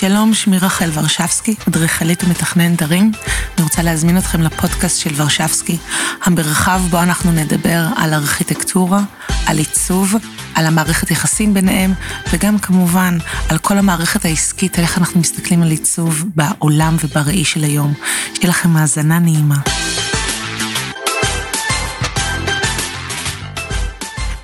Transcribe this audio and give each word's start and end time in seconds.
שלום, 0.00 0.34
שמי 0.34 0.58
רחל 0.58 0.90
ורשבסקי, 0.92 1.54
אדריכלית 1.68 2.24
ומתכננת 2.24 2.82
ערים. 2.82 3.12
אני 3.56 3.62
רוצה 3.64 3.82
להזמין 3.82 4.18
אתכם 4.18 4.42
לפודקאסט 4.42 5.00
של 5.00 5.10
ורשבסקי, 5.16 5.76
המרחב 6.22 6.80
בו 6.90 7.02
אנחנו 7.02 7.32
נדבר 7.32 7.86
על 7.96 8.14
ארכיטקטורה, 8.14 9.00
על 9.46 9.58
עיצוב, 9.58 10.14
על 10.54 10.66
המערכת 10.66 11.10
יחסים 11.10 11.54
ביניהם, 11.54 11.92
וגם 12.32 12.58
כמובן 12.58 13.18
על 13.48 13.58
כל 13.58 13.78
המערכת 13.78 14.24
העסקית, 14.24 14.78
על 14.78 14.84
איך 14.84 14.98
אנחנו 14.98 15.20
מסתכלים 15.20 15.62
על 15.62 15.70
עיצוב 15.70 16.24
בעולם 16.34 16.96
ובראי 17.04 17.44
של 17.44 17.64
היום. 17.64 17.94
שיהיה 18.34 18.48
לכם 18.50 18.76
האזנה 18.76 19.18
נעימה. 19.18 19.58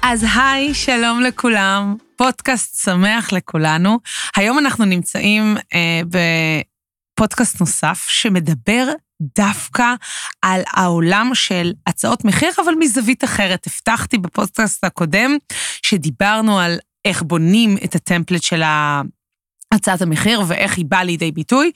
אז 0.02 0.24
היי, 0.34 0.74
שלום 0.74 1.20
לכולם, 1.20 1.96
פודקאסט 2.16 2.76
שמח 2.84 3.32
לכולנו. 3.32 3.98
היום 4.36 4.58
אנחנו 4.58 4.84
נמצאים 4.84 5.56
אה, 5.74 6.00
בפודקאסט 7.14 7.60
נוסף 7.60 8.06
שמדבר 8.08 8.88
דווקא 9.38 9.94
על 10.42 10.60
העולם 10.66 11.30
של 11.34 11.72
הצעות 11.86 12.24
מחיר, 12.24 12.50
אבל 12.64 12.74
מזווית 12.78 13.24
אחרת. 13.24 13.66
הבטחתי 13.66 14.18
בפודקאסט 14.18 14.84
הקודם 14.84 15.36
שדיברנו 15.82 16.58
על 16.58 16.78
איך 17.04 17.22
בונים 17.22 17.76
את 17.84 17.94
הטמפלט 17.94 18.42
של 18.42 18.62
הצעת 19.74 20.02
המחיר 20.02 20.42
ואיך 20.46 20.76
היא 20.76 20.84
באה 20.88 21.04
לידי 21.04 21.32
ביטוי, 21.32 21.72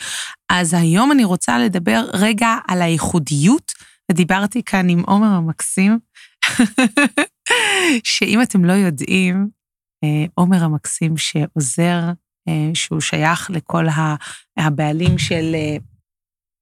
אז 0.48 0.74
היום 0.74 1.12
אני 1.12 1.24
רוצה 1.24 1.59
לדבר 1.59 2.05
רגע 2.12 2.57
על 2.68 2.82
הייחודיות, 2.82 3.73
ודיברתי 4.10 4.62
כאן 4.62 4.88
עם 4.88 5.01
עומר 5.01 5.27
המקסים. 5.29 5.98
שאם 8.05 8.43
אתם 8.43 8.65
לא 8.65 8.73
יודעים, 8.73 9.48
עומר 10.34 10.65
המקסים 10.65 11.16
שעוזר, 11.16 12.01
אה, 12.48 12.70
שהוא 12.75 13.01
שייך 13.01 13.51
לכל 13.51 13.87
הבעלים 14.57 15.18
של 15.18 15.55
אה, 15.55 15.77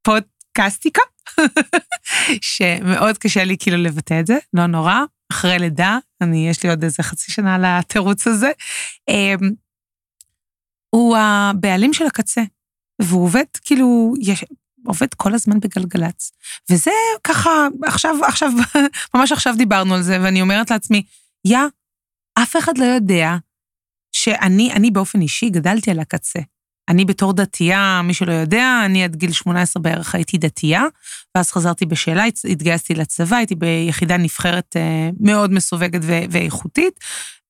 פודקסטיקה, 0.03 1.03
שמאוד 2.53 3.19
קשה 3.19 3.45
לי 3.45 3.57
כאילו 3.59 3.77
לבטא 3.77 4.21
את 4.21 4.27
זה, 4.27 4.39
לא 4.55 4.67
נורא, 4.67 5.01
אחרי 5.33 5.59
לידה, 5.59 5.99
אני, 6.21 6.49
יש 6.49 6.63
לי 6.63 6.71
עוד 6.71 6.85
איזה 6.85 7.03
חצי 7.03 7.33
שנה 7.33 7.59
לתירוץ 7.59 8.27
הזה. 8.27 8.51
הוא 10.91 11.17
הבעלים 11.17 11.93
של 11.93 12.07
הקצה, 12.07 12.43
והוא 13.03 13.25
עובד 13.25 13.45
כאילו, 13.65 14.15
יש, 14.21 14.45
עובד 14.87 15.15
כל 15.15 15.35
הזמן 15.35 15.61
בגלגלצ. 15.61 16.33
וזה 16.71 16.91
ככה, 17.25 17.51
עכשיו, 17.87 18.17
עכשיו, 18.25 18.53
ממש 19.15 19.33
עכשיו 19.33 19.55
דיברנו 19.57 19.95
על 19.95 20.03
זה, 20.03 20.19
ואני 20.23 20.43
אומרת 20.43 20.71
לעצמי, 20.71 21.03
יא, 21.45 21.59
אף 22.43 22.57
אחד 22.57 22.79
לא 22.79 22.85
יודע 22.85 23.37
שאני, 24.13 24.73
אני 24.73 24.91
באופן 24.91 25.21
אישי 25.21 25.51
גדלתי 25.51 25.91
על 25.91 26.01
הקצה. 26.01 26.41
אני 26.89 27.05
בתור 27.05 27.33
דתייה, 27.33 28.01
מי 28.05 28.15
שלא 28.15 28.33
יודע, 28.33 28.83
אני 28.85 29.05
עד 29.05 29.17
גיל 29.17 29.33
18 29.33 29.83
בערך 29.83 30.15
הייתי 30.15 30.39
דתייה, 30.39 30.85
ואז 31.35 31.51
חזרתי 31.53 31.87
בשאלה, 31.87 32.25
התגייסתי 32.51 32.95
לצבא, 32.95 33.37
הייתי 33.37 33.55
ביחידה 33.55 34.17
נבחרת 34.17 34.77
אה, 34.77 35.11
מאוד 35.21 35.53
מסווגת 35.53 36.01
ואיכותית, 36.31 37.01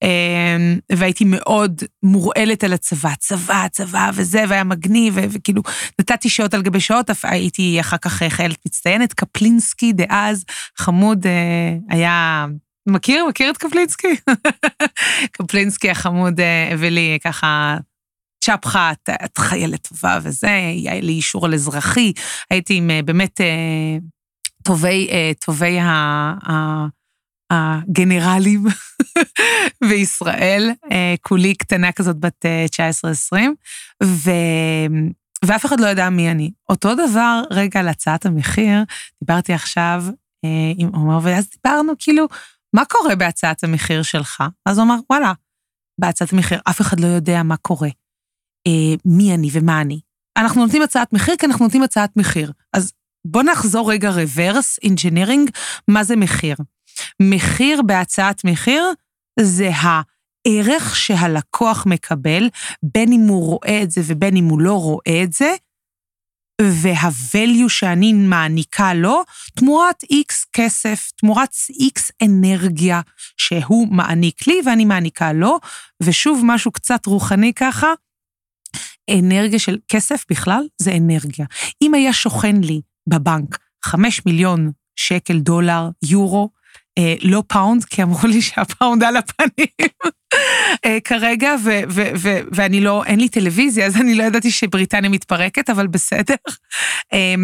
אה, 0.02 0.56
והייתי 0.92 1.24
מאוד 1.24 1.82
מורעלת 2.02 2.64
על 2.64 2.72
הצבא, 2.72 3.14
צבא, 3.18 3.68
צבא 3.68 4.10
וזה, 4.14 4.44
והיה 4.48 4.64
מגניב, 4.64 5.14
וכאילו 5.16 5.62
נתתי 6.00 6.28
שעות 6.28 6.54
על 6.54 6.62
גבי 6.62 6.80
שעות, 6.80 7.10
הייתי 7.22 7.80
אחר 7.80 7.96
כך 7.96 8.12
חיילת 8.12 8.58
מצטיינת, 8.66 9.12
קפלינסקי 9.12 9.92
דאז, 9.92 10.44
חמוד, 10.76 11.26
אה, 11.26 11.76
היה... 11.90 12.46
מכיר? 12.86 13.26
מכיר 13.28 13.50
את 13.50 13.56
קפלינסקי? 13.56 14.16
קפלינסקי 15.38 15.90
החמוד 15.90 16.40
הביא 16.72 16.88
לי 16.88 17.18
ככה 17.24 17.76
צ'פחה, 18.46 18.92
את 19.24 19.38
חיילת 19.38 19.86
טובה 19.88 20.18
וזה, 20.22 20.50
היה 20.50 21.00
לי 21.00 21.12
אישור 21.12 21.46
על 21.46 21.54
אזרחי, 21.54 22.12
הייתי 22.50 22.74
עם 22.74 22.90
אה, 22.90 23.02
באמת 23.02 23.40
אה, 23.40 23.98
טובי, 24.62 25.08
אה, 25.10 25.32
טובי 25.40 25.78
הגנרלים 27.50 28.64
בישראל, 29.88 30.70
כולי 31.20 31.54
קטנה 31.54 31.92
כזאת 31.92 32.16
בת 32.16 32.44
19-20, 33.32 33.36
ו... 34.02 34.30
ואף 35.44 35.66
אחד 35.66 35.80
לא 35.80 35.86
ידע 35.86 36.10
מי 36.10 36.30
אני. 36.30 36.50
אותו 36.68 36.94
דבר, 36.94 37.42
רגע, 37.50 37.80
על 37.80 37.88
הצעת 37.88 38.26
המחיר, 38.26 38.84
דיברתי 39.24 39.52
עכשיו 39.52 40.04
עם 40.76 40.88
עומר, 40.94 41.18
ואז 41.22 41.48
דיברנו 41.50 41.92
כאילו, 41.98 42.26
מה 42.76 42.84
קורה 42.84 43.16
בהצעת 43.16 43.64
המחיר 43.64 44.02
שלך? 44.02 44.44
אז 44.68 44.78
הוא 44.78 44.84
אמר, 44.86 44.96
וואלה, 45.10 45.32
בהצעת 46.00 46.32
המחיר 46.32 46.60
אף 46.70 46.80
אחד 46.80 47.00
לא 47.00 47.06
יודע 47.06 47.42
מה 47.42 47.56
קורה. 47.56 47.88
אה, 48.66 48.94
מי 49.04 49.34
אני 49.34 49.48
ומה 49.52 49.80
אני. 49.80 50.00
אנחנו 50.36 50.64
נותנים 50.64 50.82
הצעת 50.82 51.12
מחיר 51.12 51.36
כי 51.36 51.46
אנחנו 51.46 51.64
נותנים 51.64 51.82
הצעת 51.82 52.16
מחיר. 52.16 52.52
אז 52.72 52.92
בואו 53.26 53.44
נחזור 53.44 53.92
רגע 53.92 54.10
reverse, 54.10 54.78
engineering, 54.82 55.50
מה 55.88 56.04
זה 56.04 56.16
מחיר? 56.16 56.56
מחיר 57.22 57.82
בהצעת 57.82 58.44
מחיר 58.44 58.84
זה 59.40 59.70
הערך 59.74 60.96
שהלקוח 60.96 61.86
מקבל, 61.86 62.48
בין 62.82 63.12
אם 63.12 63.20
הוא 63.20 63.46
רואה 63.46 63.82
את 63.82 63.90
זה 63.90 64.00
ובין 64.04 64.36
אם 64.36 64.44
הוא 64.44 64.60
לא 64.60 64.74
רואה 64.80 65.22
את 65.22 65.32
זה, 65.32 65.54
וה-value 66.62 67.68
שאני 67.68 68.12
מעניקה 68.12 68.94
לו, 68.94 69.22
תמורת 69.56 70.04
X 70.04 70.46
כסף, 70.52 71.10
תמורת 71.16 71.50
X 71.70 72.00
אנרגיה 72.22 73.00
שהוא 73.36 73.88
מעניק 73.88 74.46
לי 74.46 74.60
ואני 74.66 74.84
מעניקה 74.84 75.32
לו, 75.32 75.58
ושוב 76.02 76.40
משהו 76.44 76.70
קצת 76.72 77.06
רוחני 77.06 77.52
ככה, 77.52 77.86
אנרגיה 79.10 79.58
של 79.58 79.78
כסף 79.88 80.24
בכלל 80.30 80.62
זה 80.78 80.92
אנרגיה. 80.92 81.46
אם 81.82 81.94
היה 81.94 82.12
שוכן 82.12 82.56
לי 82.56 82.80
בבנק 83.08 83.58
חמש 83.84 84.26
מיליון 84.26 84.72
שקל, 84.96 85.38
דולר, 85.38 85.88
יורו, 86.04 86.50
אה, 86.98 87.14
לא 87.22 87.42
pound, 87.46 87.84
כי 87.84 88.02
אמרו 88.02 88.28
לי 88.28 88.42
שה 88.42 88.65
pound 88.65 89.02
על 89.02 89.16
הפנים 89.16 89.88
אה, 90.84 90.98
כרגע, 91.04 91.54
ו- 91.64 91.80
ו- 91.90 92.10
ו- 92.18 92.40
ואני 92.52 92.80
לא, 92.80 93.04
אין 93.04 93.20
לי 93.20 93.28
טלוויזיה, 93.28 93.86
אז 93.86 93.96
אני 93.96 94.14
לא 94.14 94.22
ידעתי 94.22 94.50
שבריטניה 94.50 95.10
מתפרקת, 95.10 95.70
אבל 95.70 95.86
בסדר. 95.86 96.34
אה, 97.12 97.34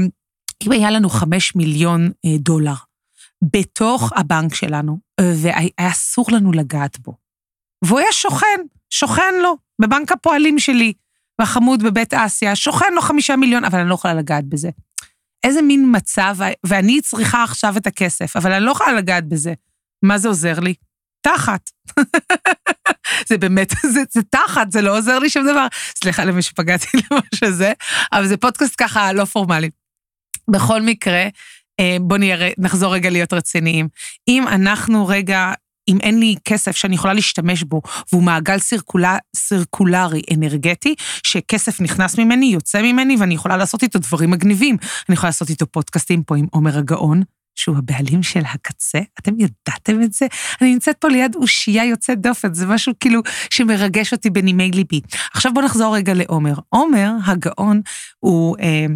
אם 0.67 0.73
היה 0.73 0.91
לנו 0.91 1.09
חמש 1.09 1.57
מיליון 1.57 2.11
אה, 2.25 2.37
דולר 2.39 2.75
בתוך 3.43 4.13
הבנק 4.17 4.55
שלנו, 4.55 4.99
אה, 5.21 5.33
והיה 5.43 5.69
אסור 5.91 6.27
לנו 6.33 6.53
לגעת 6.53 6.99
בו, 7.01 7.17
והוא 7.85 7.99
היה 7.99 8.13
שוכן, 8.13 8.61
שוכן 8.91 9.35
לו, 9.43 9.57
בבנק 9.81 10.13
הפועלים 10.13 10.59
שלי, 10.59 10.93
והחמוד 11.39 11.83
בבית 11.83 12.15
אסיה, 12.15 12.57
שוכן 12.57 12.95
לו 12.95 13.01
חמישה 13.01 13.37
מיליון, 13.37 13.65
אבל 13.65 13.79
אני 13.79 13.89
לא 13.89 13.95
יכולה 13.95 14.15
לגעת 14.15 14.45
בזה. 14.45 14.71
איזה 15.45 15.63
מין 15.63 15.93
מצב, 15.97 16.37
ואני 16.67 17.01
צריכה 17.01 17.45
עכשיו 17.45 17.77
את 17.77 17.87
הכסף, 17.87 18.37
אבל 18.37 18.53
אני 18.53 18.65
לא 18.65 18.71
יכולה 18.71 18.93
לגעת 18.93 19.29
בזה. 19.29 19.55
מה 20.05 20.19
זה 20.19 20.29
עוזר 20.29 20.61
לי? 20.61 20.75
תחת. 21.23 21.71
זה 23.29 23.39
באמת, 23.39 23.71
זה, 23.95 24.01
זה 24.11 24.21
תחת, 24.23 24.73
זה 24.73 24.83
לא 24.83 24.99
עוזר 24.99 25.19
לי 25.19 25.31
שום 25.31 25.47
דבר. 25.47 25.67
סליחה 26.03 26.25
למי 26.25 26.43
שפגעתי 26.43 26.87
למה 27.11 27.21
שזה, 27.35 27.73
אבל 28.13 28.27
זה 28.27 28.37
פודקאסט 28.37 28.75
ככה 28.79 29.13
לא 29.13 29.25
פורמלי. 29.25 29.71
בכל 30.51 30.83
מקרה, 30.83 31.27
אה, 31.81 31.97
בואו 32.01 32.21
נחזור 32.59 32.95
רגע 32.95 33.11
להיות 33.11 33.33
רציניים. 33.33 33.89
אם 34.29 34.49
אנחנו 34.49 35.07
רגע 35.07 35.53
אם 35.89 35.99
אין 36.01 36.21
לי 36.21 36.35
כסף 36.45 36.77
שאני 36.77 36.95
יכולה 36.95 37.15
להשתמש 37.15 37.63
בו, 37.63 37.83
והוא 38.13 38.23
מעגל 38.23 38.59
סירקולה, 38.59 39.17
סירקולרי 39.37 40.23
אנרגטי, 40.35 40.95
שכסף 41.23 41.81
נכנס 41.81 42.19
ממני, 42.19 42.47
יוצא 42.47 42.83
ממני, 42.83 43.17
ואני 43.21 43.35
יכולה 43.35 43.57
לעשות 43.57 43.83
איתו 43.83 43.99
דברים 43.99 44.31
מגניבים. 44.31 44.77
אני 45.09 45.15
יכולה 45.15 45.29
לעשות 45.29 45.51
איתו 45.51 45.67
פודקאסטים 45.67 46.23
פה 46.23 46.37
עם 46.37 46.47
עומר 46.51 46.79
הגאון, 46.79 47.23
שהוא 47.55 47.77
הבעלים 47.79 48.23
של 48.23 48.43
הקצה, 48.45 48.99
אתם 49.21 49.33
ידעתם 49.39 50.03
את 50.03 50.13
זה? 50.13 50.27
אני 50.61 50.73
נמצאת 50.73 50.97
פה 50.97 51.09
ליד 51.09 51.35
אושייה 51.35 51.85
יוצאת 51.85 52.21
דופן, 52.21 52.55
זה 52.55 52.67
משהו 52.67 52.93
כאילו 53.01 53.21
שמרגש 53.51 54.13
אותי 54.13 54.31
בנימי 54.31 54.71
ליבי. 54.71 55.01
עכשיו 55.35 55.55
בואו 55.55 55.65
נחזור 55.65 55.97
רגע 55.97 56.15
לעומר. 56.15 56.55
עומר 56.69 57.13
הגאון 57.25 57.81
הוא 58.19 58.57
אה, 58.61 58.87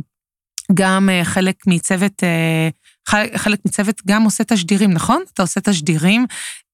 גם 0.74 1.08
אה, 1.12 1.24
חלק 1.24 1.56
מצוות... 1.66 2.24
אה, 2.24 2.68
חלק 3.36 3.58
מצוות 3.66 4.02
גם 4.06 4.22
עושה 4.22 4.44
תשדירים, 4.44 4.92
נכון? 4.92 5.22
אתה 5.34 5.42
עושה 5.42 5.60
תשדירים 5.60 6.26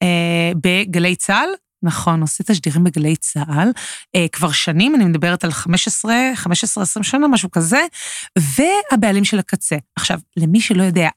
אה, 0.02 0.52
בגלי 0.62 1.16
צה"ל? 1.16 1.48
נכון, 1.82 2.20
עושה 2.20 2.44
תשדירים 2.44 2.84
בגלי 2.84 3.16
צה"ל, 3.16 3.68
אה, 4.16 4.26
כבר 4.32 4.52
שנים, 4.52 4.94
אני 4.94 5.04
מדברת 5.04 5.44
על 5.44 5.52
15, 5.52 6.14
15-20 6.44 7.02
שנה, 7.02 7.28
משהו 7.28 7.50
כזה, 7.50 7.80
והבעלים 8.38 9.24
של 9.24 9.38
הקצה. 9.38 9.76
עכשיו, 9.96 10.18
למי 10.36 10.60
שלא 10.60 10.82
יודע, 10.82 11.08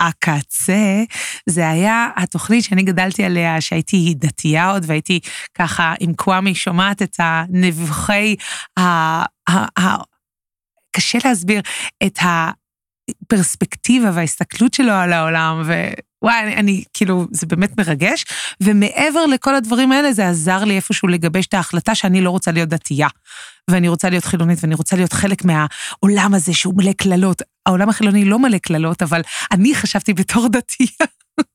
הקצה, 0.00 1.04
זה 1.48 1.68
היה 1.68 2.08
התוכנית 2.16 2.64
שאני 2.64 2.82
גדלתי 2.82 3.24
עליה, 3.24 3.60
שהייתי 3.60 4.14
דתייה 4.16 4.70
עוד, 4.70 4.84
והייתי 4.86 5.20
ככה 5.54 5.94
עם 6.00 6.14
קוואמי 6.14 6.54
שומעת 6.54 7.02
את 7.02 7.16
הנבחי, 7.18 8.36
ה, 8.78 8.82
ה, 8.82 9.80
ה, 9.80 9.96
קשה 10.96 11.18
להסביר, 11.24 11.60
את 12.06 12.18
ה... 12.22 12.50
הפרספקטיבה 13.22 14.10
וההסתכלות 14.14 14.74
שלו 14.74 14.92
על 14.92 15.12
העולם, 15.12 15.62
וואי, 16.22 16.42
אני, 16.42 16.56
אני, 16.56 16.84
כאילו, 16.94 17.26
זה 17.30 17.46
באמת 17.46 17.78
מרגש. 17.78 18.24
ומעבר 18.60 19.26
לכל 19.26 19.54
הדברים 19.54 19.92
האלה, 19.92 20.12
זה 20.12 20.28
עזר 20.28 20.64
לי 20.64 20.76
איפשהו 20.76 21.08
לגבש 21.08 21.46
את 21.46 21.54
ההחלטה 21.54 21.94
שאני 21.94 22.20
לא 22.20 22.30
רוצה 22.30 22.52
להיות 22.52 22.68
דתייה. 22.68 23.08
ואני 23.70 23.88
רוצה 23.88 24.10
להיות 24.10 24.24
חילונית, 24.24 24.58
ואני 24.62 24.74
רוצה 24.74 24.96
להיות 24.96 25.12
חלק 25.12 25.42
מהעולם 25.44 26.34
הזה 26.34 26.54
שהוא 26.54 26.74
מלא 26.76 26.92
קללות. 26.92 27.42
העולם 27.66 27.88
החילוני 27.88 28.24
לא 28.24 28.38
מלא 28.38 28.58
קללות, 28.58 29.02
אבל 29.02 29.20
אני 29.52 29.74
חשבתי 29.74 30.12
בתור 30.12 30.48
דתייה. 30.48 31.08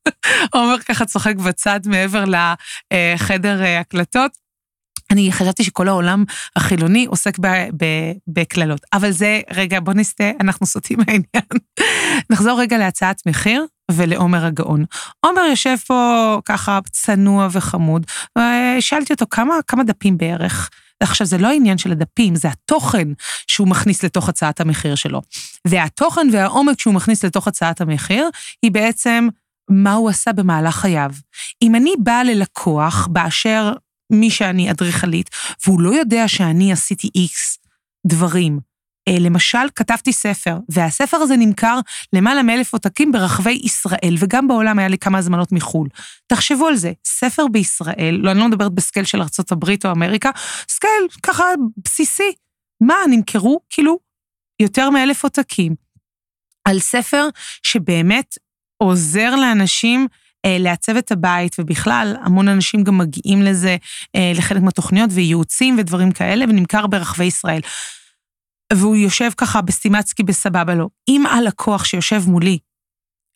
עומר 0.54 0.78
ככה 0.78 1.04
צוחק 1.04 1.36
בצד 1.36 1.80
מעבר 1.86 2.24
לחדר 2.24 3.62
אה, 3.62 3.80
הקלטות. 3.80 4.41
אני 5.12 5.32
חשבתי 5.32 5.64
שכל 5.64 5.88
העולם 5.88 6.24
החילוני 6.56 7.06
עוסק 7.06 7.38
בקללות. 8.28 8.80
אבל 8.92 9.10
זה, 9.10 9.40
רגע, 9.50 9.80
בוא 9.80 9.92
נסטה, 9.92 10.30
אנחנו 10.40 10.66
סוטים 10.66 10.98
מהעניין. 10.98 11.62
נחזור 12.30 12.60
רגע 12.60 12.78
להצעת 12.78 13.22
מחיר 13.26 13.66
ולעומר 13.90 14.46
הגאון. 14.46 14.84
עומר 15.20 15.42
יושב 15.42 15.76
פה 15.86 16.38
ככה 16.44 16.78
צנוע 16.90 17.48
וחמוד, 17.52 18.06
ושאלתי 18.38 19.12
אותו, 19.12 19.26
כמה, 19.30 19.54
כמה 19.66 19.84
דפים 19.84 20.18
בערך? 20.18 20.70
עכשיו, 21.00 21.26
זה 21.26 21.38
לא 21.38 21.48
העניין 21.48 21.78
של 21.78 21.92
הדפים, 21.92 22.34
זה 22.34 22.48
התוכן 22.48 23.08
שהוא 23.46 23.68
מכניס 23.68 24.04
לתוך 24.04 24.28
הצעת 24.28 24.60
המחיר 24.60 24.94
שלו. 24.94 25.22
והתוכן 25.66 26.28
והעומק 26.32 26.80
שהוא 26.80 26.94
מכניס 26.94 27.24
לתוך 27.24 27.48
הצעת 27.48 27.80
המחיר, 27.80 28.28
היא 28.62 28.72
בעצם 28.72 29.28
מה 29.70 29.92
הוא 29.92 30.10
עשה 30.10 30.32
במהלך 30.32 30.76
חייו. 30.76 31.10
אם 31.62 31.74
אני 31.74 31.92
באה 31.98 32.24
ללקוח 32.24 33.08
באשר 33.10 33.72
מי 34.12 34.30
שאני 34.30 34.70
אדריכלית, 34.70 35.30
והוא 35.66 35.80
לא 35.80 35.90
יודע 35.90 36.28
שאני 36.28 36.72
עשיתי 36.72 37.08
איקס 37.14 37.58
דברים. 38.06 38.72
אה, 39.08 39.16
למשל, 39.20 39.58
כתבתי 39.76 40.12
ספר, 40.12 40.58
והספר 40.68 41.16
הזה 41.16 41.36
נמכר 41.36 41.78
למעלה 42.12 42.42
מאלף 42.42 42.72
עותקים 42.72 43.12
ברחבי 43.12 43.60
ישראל, 43.64 44.14
וגם 44.18 44.48
בעולם 44.48 44.78
היה 44.78 44.88
לי 44.88 44.98
כמה 44.98 45.18
הזמנות 45.18 45.52
מחו"ל. 45.52 45.88
תחשבו 46.26 46.66
על 46.66 46.76
זה, 46.76 46.92
ספר 47.06 47.46
בישראל, 47.48 48.18
לא, 48.22 48.30
אני 48.30 48.38
לא 48.38 48.48
מדברת 48.48 48.72
בסקייל 48.72 49.04
של 49.06 49.20
ארה"ב 49.20 49.64
או 49.84 49.90
אמריקה, 49.90 50.30
scale 50.68 51.08
ככה 51.22 51.44
בסיסי. 51.84 52.32
מה, 52.80 52.94
נמכרו 53.10 53.60
כאילו 53.70 53.98
יותר 54.60 54.90
מאלף 54.90 55.24
עותקים. 55.24 55.74
על 56.64 56.78
ספר 56.78 57.28
שבאמת 57.62 58.34
עוזר 58.82 59.36
לאנשים 59.36 60.06
לעצב 60.46 60.96
את 60.96 61.12
הבית, 61.12 61.56
ובכלל, 61.58 62.16
המון 62.22 62.48
אנשים 62.48 62.84
גם 62.84 62.98
מגיעים 62.98 63.42
לזה, 63.42 63.76
אה, 64.16 64.32
לחלק 64.34 64.62
מהתוכניות 64.62 65.10
וייעוצים 65.12 65.76
ודברים 65.78 66.12
כאלה, 66.12 66.44
ונמכר 66.48 66.86
ברחבי 66.86 67.24
ישראל. 67.24 67.60
והוא 68.72 68.96
יושב 68.96 69.30
ככה 69.36 69.60
בסטימצקי 69.60 70.22
בסבבה 70.22 70.74
לו. 70.74 70.88
אם 71.08 71.26
הלקוח 71.26 71.84
שיושב 71.84 72.22
מולי 72.26 72.58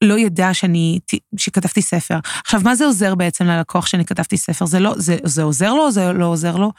לא 0.04 0.18
ידע 0.18 0.54
שאני, 0.54 0.98
שכתבתי 1.36 1.82
ספר. 1.82 2.18
עכשיו, 2.44 2.60
מה 2.64 2.74
זה 2.74 2.84
עוזר 2.84 3.14
בעצם 3.14 3.44
ללקוח 3.44 3.86
שאני 3.86 4.04
כתבתי 4.04 4.36
ספר? 4.36 4.66
זה 4.66 4.80
לא, 4.80 4.94
זה, 4.96 5.16
זה 5.24 5.42
עוזר 5.42 5.74
לו 5.74 5.82
או 5.82 5.90
זה 5.90 6.12
לא 6.12 6.26
עוזר 6.26 6.56
לו? 6.56 6.72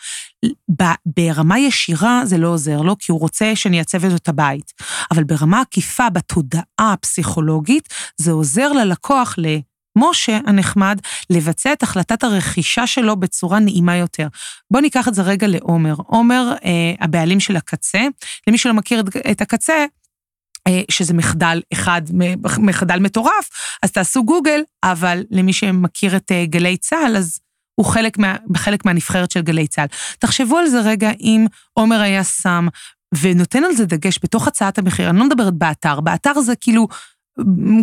ב, 0.80 0.84
ברמה 1.06 1.60
ישירה 1.60 2.22
זה 2.26 2.38
לא 2.38 2.48
עוזר 2.48 2.82
לו, 2.82 2.96
כי 3.00 3.12
הוא 3.12 3.20
רוצה 3.20 3.56
שאני 3.56 3.80
אעצב 3.80 4.06
את 4.06 4.30
הבית. 4.30 4.74
אבל 5.12 5.24
ברמה 5.24 5.62
עקיפה, 5.62 6.10
בתודעה 6.10 6.94
הפסיכולוגית, 6.94 7.94
זה 8.18 8.32
עוזר 8.32 8.72
ללקוח 8.72 9.36
ל... 9.38 9.46
משה 9.98 10.40
הנחמד 10.46 11.00
לבצע 11.30 11.74
את 11.74 11.84
החלטת 11.84 12.24
הרכישה 12.24 12.88
שלו 12.88 13.16
בצורה 13.16 13.60
נעימה 13.60 13.96
יותר. 13.96 14.28
בואו 14.72 14.82
ניקח 14.82 15.08
את 15.08 15.14
זה 15.14 15.22
רגע 15.22 15.48
לעומר. 15.48 15.96
עומר, 15.98 16.54
אה, 16.66 16.94
הבעלים 17.00 17.40
של 17.40 17.56
הקצה, 17.56 18.02
למי 18.48 18.58
שלא 18.58 18.74
מכיר 18.74 19.04
את 19.32 19.42
הקצה, 19.42 19.86
אה, 20.68 20.82
שזה 20.92 21.14
מחדל 21.14 21.62
אחד, 21.74 22.02
מחדל 22.58 23.00
מטורף, 23.00 23.50
אז 23.84 23.92
תעשו 23.92 24.24
גוגל, 24.24 24.62
אבל 24.84 25.24
למי 25.32 25.54
שמכיר 25.54 26.16
את 26.16 26.32
אה, 26.32 26.46
גלי 26.46 26.78
צה"ל, 26.78 27.18
אז 27.18 27.40
הוא 27.76 27.86
חלק, 27.86 28.18
מה, 28.18 28.36
חלק 28.58 28.86
מהנבחרת 28.86 29.32
של 29.32 29.42
גלי 29.42 29.68
צה"ל. 29.68 29.88
תחשבו 30.20 30.58
על 30.58 30.68
זה 30.68 30.82
רגע 30.82 31.12
אם 31.20 31.46
עומר 31.74 32.02
היה 32.02 32.24
שם 32.24 32.68
ונותן 33.22 33.64
על 33.64 33.76
זה 33.76 33.86
דגש 33.86 34.20
בתוך 34.24 34.48
הצעת 34.48 34.78
המחיר, 34.78 35.10
אני 35.10 35.20
לא 35.20 35.26
מדברת 35.26 35.54
באתר, 35.54 36.00
באתר 36.00 36.40
זה 36.40 36.56
כאילו 36.56 36.88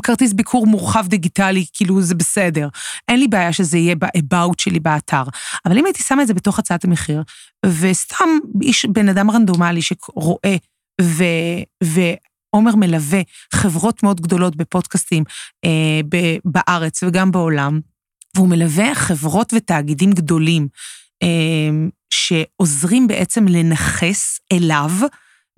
כרטיס 0.03 0.33
ביקור 0.33 0.67
מורחב 0.67 1.07
דיגיטלי, 1.07 1.67
כאילו 1.73 2.03
זה 2.03 2.15
בסדר. 2.15 2.69
אין 3.09 3.21
לי 3.21 3.29
בעיה 3.29 3.53
שזה 3.53 3.79
יהיה 3.79 3.95
ב-about 3.95 4.55
שלי 4.59 4.81
באתר. 4.81 5.23
אבל 5.67 5.79
אם 5.79 5.85
הייתי 5.85 6.03
שמה 6.03 6.23
את 6.23 6.27
זה 6.27 6.35
בתוך 6.35 6.59
הצעת 6.59 6.85
המחיר, 6.85 7.23
וסתם 7.67 8.29
איש, 8.63 8.85
בן 8.85 9.09
אדם 9.09 9.31
רנדומלי 9.31 9.83
שרואה, 9.83 10.57
ו... 11.03 11.25
ועומר 11.85 12.77
מלווה 12.77 13.21
חברות 13.55 14.03
מאוד 14.03 14.21
גדולות 14.21 14.57
בפודקאסטים 14.57 15.25
אה, 15.65 16.01
ב- 16.09 16.37
בארץ 16.45 17.03
וגם 17.03 17.31
בעולם, 17.31 17.81
והוא 18.37 18.49
מלווה 18.49 18.95
חברות 18.95 19.53
ותאגידים 19.57 20.13
גדולים 20.13 20.69
אה, 21.23 21.89
שעוזרים 22.11 23.07
בעצם 23.07 23.49
לנכס 23.49 24.41
אליו 24.53 24.91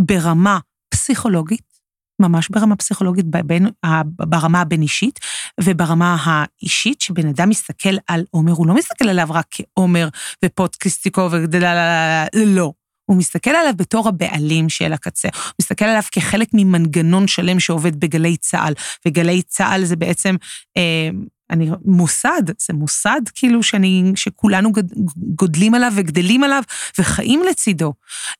ברמה 0.00 0.58
פסיכולוגית, 0.90 1.75
ממש 2.20 2.48
ברמה 2.48 2.76
פסיכולוגית, 2.76 3.26
בין, 3.26 3.68
ברמה 4.06 4.60
הבין-אישית, 4.60 5.20
וברמה 5.60 6.16
האישית, 6.24 7.00
שבן 7.00 7.28
אדם 7.28 7.48
מסתכל 7.48 7.96
על 8.06 8.24
עומר, 8.30 8.52
הוא 8.52 8.66
לא 8.66 8.74
מסתכל 8.74 9.08
עליו 9.08 9.28
רק 9.30 9.46
כעומר 9.50 10.08
ופודקאסטיקו 10.44 11.28
ודללה, 11.30 12.26
לא. 12.34 12.72
הוא 13.06 13.16
מסתכל 13.16 13.50
עליו 13.50 13.72
בתור 13.76 14.08
הבעלים 14.08 14.68
של 14.68 14.92
הקצה, 14.92 15.28
הוא 15.32 15.54
מסתכל 15.60 15.84
עליו 15.84 16.02
כחלק 16.12 16.48
ממנגנון 16.54 17.28
שלם 17.28 17.60
שעובד 17.60 18.00
בגלי 18.00 18.36
צה"ל, 18.36 18.74
וגלי 19.06 19.42
צה"ל 19.42 19.84
זה 19.84 19.96
בעצם 19.96 20.36
אה, 20.76 21.10
אני, 21.50 21.70
מוסד, 21.84 22.42
זה 22.58 22.72
מוסד 22.72 23.20
כאילו 23.34 23.62
שאני, 23.62 24.12
שכולנו 24.16 24.72
גודלים 25.16 25.74
עליו 25.74 25.92
וגדלים 25.96 26.44
עליו 26.44 26.62
וחיים 26.98 27.42
לצידו. 27.50 27.94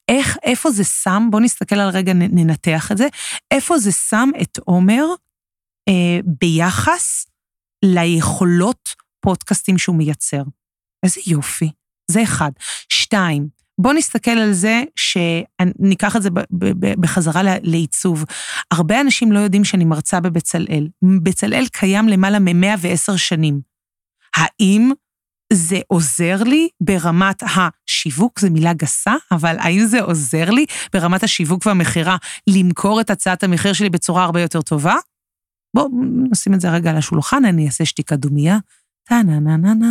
איך, 0.09 0.37
איפה 0.43 0.71
זה 0.71 0.85
שם, 0.85 1.29
בואו 1.31 1.43
נסתכל 1.43 1.77
על 1.77 1.89
רגע, 1.89 2.13
ננתח 2.15 2.93
את 2.93 2.97
זה, 2.97 3.09
איפה 3.51 3.79
זה 3.79 3.93
שם 3.93 4.31
את 4.43 4.59
עומר 4.59 5.05
אה, 5.89 6.19
ביחס 6.41 7.27
ליכולות 7.85 8.95
פודקאסטים 9.21 9.79
שהוא 9.79 9.97
מייצר. 9.97 10.43
איזה 11.03 11.21
יופי. 11.27 11.71
זה 12.11 12.23
אחד. 12.23 12.51
שתיים, 12.89 13.49
בואו 13.81 13.95
נסתכל 13.95 14.31
על 14.31 14.53
זה, 14.53 14.83
שניקח 14.97 16.17
את 16.17 16.23
זה 16.23 16.29
בחזרה 17.01 17.43
לעיצוב. 17.63 18.25
הרבה 18.71 19.01
אנשים 19.01 19.33
לא 19.33 19.39
יודעים 19.39 19.65
שאני 19.65 19.85
מרצה 19.85 20.21
בבצלאל. 20.21 20.89
בצלאל 21.23 21.67
קיים 21.73 22.09
למעלה 22.09 22.39
מ-110 22.39 23.17
שנים. 23.17 23.61
האם 24.37 24.91
זה 25.53 25.81
עוזר 25.89 26.43
לי 26.43 26.69
ברמת 26.81 27.43
השיווק, 27.43 28.41
זו 28.41 28.51
מילה 28.51 28.73
גסה, 28.73 29.15
אבל 29.33 29.57
האם 29.59 29.85
זה 29.87 30.01
עוזר 30.01 30.51
לי 30.51 30.67
ברמת 30.93 31.23
השיווק 31.23 31.67
והמכירה 31.67 32.17
למכור 32.47 33.01
את 33.01 33.11
הצעת 33.11 33.45
המחיר 33.45 33.73
שלי 33.73 33.91
בצורה 33.91 34.25
הרבה 34.25 34.41
יותר 34.41 34.63
טובה? 34.63 34.97
בואו 35.77 35.89
נשים 36.31 36.55
את 36.55 36.61
זה 36.61 36.71
רגע 36.71 36.91
על 36.91 36.97
השולחן, 36.97 37.45
אני 37.45 37.67
אעשה 37.67 37.85
שתיקה 37.85 38.17
דומייה. 38.17 38.59
טה-נה-נה-נה-נה, 39.09 39.87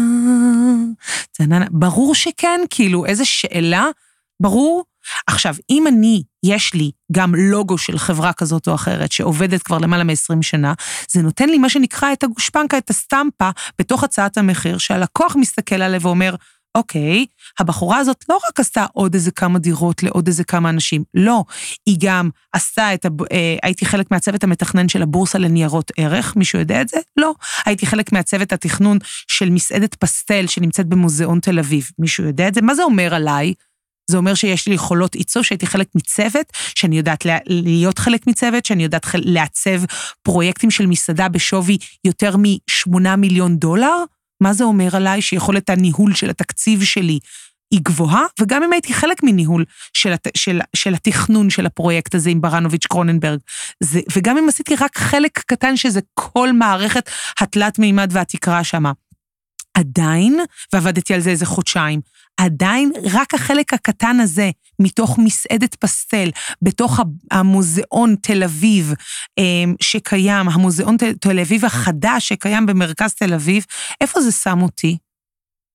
טה-נה-נה, 1.32 1.66
ברור 1.72 2.16
שכן, 2.16 2.60
כאילו, 2.70 3.06
איזה 3.06 3.26
שאלה, 3.26 3.86
ברור. 4.42 4.84
עכשיו, 5.28 5.56
אם 5.70 5.88
אני, 5.88 6.24
יש 6.46 6.74
לי 6.74 6.92
גם 7.12 7.36
לוגו 7.36 7.78
של 7.78 7.98
חברה 7.98 8.34
כזאת 8.34 8.68
או 8.68 8.76
אחרת, 8.76 9.12
שעובדת 9.12 9.64
כבר 9.64 9.78
למעלה 9.78 10.04
מ-20 10.04 10.42
שנה, 10.42 10.74
זה 11.10 11.22
נותן 11.22 11.50
לי 11.50 11.58
מה 11.58 11.70
שנקרא 11.70 12.14
את 12.14 12.24
הגושפנקה, 12.24 12.78
את 12.78 12.90
הסטמפה, 12.90 13.50
בתוך 13.80 14.04
הצעת 14.04 14.38
המחיר, 14.38 14.78
שהלקוח 14.78 15.36
מסתכל 15.36 15.82
עליה 15.82 16.00
ואומר, 16.02 16.36
אוקיי, 16.76 17.26
הבחורה 17.60 17.98
הזאת 17.98 18.26
לא 18.30 18.40
רק 18.50 18.60
עשתה 18.60 18.86
עוד 18.94 19.14
איזה 19.14 19.32
כמה 19.32 19.60
דירות 19.60 20.04
לעוד 20.04 20.28
איזה 20.28 20.44
כמה 20.44 20.70
אנשים, 20.70 21.04
לא, 21.14 21.44
היא 21.86 21.98
גם 22.00 22.30
עשתה 22.54 22.94
את, 22.94 23.06
הב... 23.06 23.22
אה, 23.22 23.58
הייתי 23.64 23.86
חלק 23.86 24.12
מהצוות 24.12 24.44
המתכנן 24.44 24.90
של 24.90 25.02
הבורסה 25.02 25.38
לניירות 25.38 25.92
ערך, 25.98 26.36
מישהו 26.36 26.60
יודע 26.60 26.82
את 26.82 26.90
זה? 26.90 26.98
לא. 27.18 27.34
הייתי 27.66 27.86
חלק 27.86 28.12
מהצוות 28.12 28.54
התכנון 28.54 28.98
של 29.28 29.50
מסעדת 29.50 29.96
פסטל 29.96 30.48
שנמצאת 30.48 30.88
במוזיאון 30.88 31.40
תל 31.40 31.60
אביב, 31.60 31.90
מישהו 32.00 32.24
יודע 32.24 32.48
את 32.48 32.54
זה? 32.54 32.62
מה 32.62 32.76
זה 32.76 32.84
אומר 32.84 33.16
עליי? 33.16 33.54
זה 34.12 34.18
אומר 34.18 34.34
שיש 34.34 34.68
לי 34.68 34.76
יכולות 34.76 35.16
עיצוב, 35.16 35.44
שהייתי 35.44 35.68
חלק 35.68 35.88
מצוות, 35.96 36.46
שאני 36.76 36.98
יודעת 36.98 37.26
להיות 37.50 38.00
חלק 38.00 38.28
מצוות, 38.28 38.66
שאני 38.66 38.84
יודעת 38.84 39.06
לעצב 39.16 39.86
פרויקטים 40.24 40.72
של 40.72 40.86
מסעדה 40.86 41.30
בשווי 41.30 41.78
יותר 42.04 42.38
מ-8 42.38 43.16
מיליון 43.18 43.58
דולר? 43.58 44.04
מה 44.42 44.54
זה 44.54 44.64
אומר 44.64 44.96
עליי 44.96 45.22
שיכולת 45.22 45.70
הניהול 45.70 46.14
של 46.14 46.30
התקציב 46.30 46.84
שלי 46.84 47.20
היא 47.72 47.80
גבוהה, 47.84 48.24
וגם 48.42 48.64
אם 48.64 48.74
הייתי 48.74 48.94
חלק 48.94 49.24
מניהול 49.24 49.66
של, 49.94 50.14
הת, 50.14 50.28
של, 50.38 50.60
של 50.76 50.94
התכנון 50.94 51.50
של 51.50 51.66
הפרויקט 51.66 52.16
הזה 52.16 52.30
עם 52.30 52.42
ברנוביץ' 52.42 52.86
קרוננברג, 52.86 53.40
זה, 53.84 54.00
וגם 54.16 54.38
אם 54.38 54.50
עשיתי 54.50 54.76
רק 54.76 54.98
חלק 54.98 55.40
קטן 55.46 55.78
שזה 55.78 56.00
כל 56.14 56.54
מערכת 56.54 57.10
התלת 57.40 57.80
מימד 57.80 58.10
והתקרה 58.12 58.64
שמה. 58.64 58.92
עדיין, 59.76 60.40
ועבדתי 60.74 61.14
על 61.14 61.20
זה 61.20 61.30
איזה 61.30 61.46
חודשיים, 61.46 62.02
עדיין 62.38 62.92
רק 63.14 63.34
החלק 63.34 63.74
הקטן 63.74 64.20
הזה, 64.20 64.50
מתוך 64.80 65.20
מסעדת 65.20 65.76
פסטל, 65.76 66.30
בתוך 66.62 67.00
המוזיאון 67.32 68.16
תל 68.22 68.44
אביב 68.44 68.94
אמ, 69.38 69.76
שקיים, 69.82 70.50
המוזיאון 70.50 70.98
תל 70.98 71.40
אביב 71.40 71.66
החדש 71.66 72.28
שקיים 72.28 72.66
במרכז 72.66 73.14
תל 73.14 73.34
אביב, 73.34 73.66
איפה 74.02 74.22
זה 74.22 74.32
שם 74.32 74.62
אותי? 74.62 74.98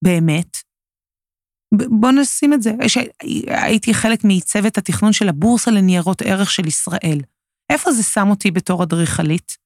באמת? 0.04 0.56
בוא 1.74 2.10
נשים 2.10 2.52
את 2.52 2.62
זה. 2.62 2.72
הייתי 3.46 3.94
חלק 3.94 4.20
מצוות 4.24 4.78
התכנון 4.78 5.12
של 5.12 5.28
הבורסה 5.28 5.70
לניירות 5.70 6.22
ערך 6.22 6.50
של 6.50 6.66
ישראל. 6.66 7.20
איפה 7.70 7.92
זה 7.92 8.02
שם 8.02 8.30
אותי 8.30 8.50
בתור 8.50 8.82
אדריכלית? 8.82 9.56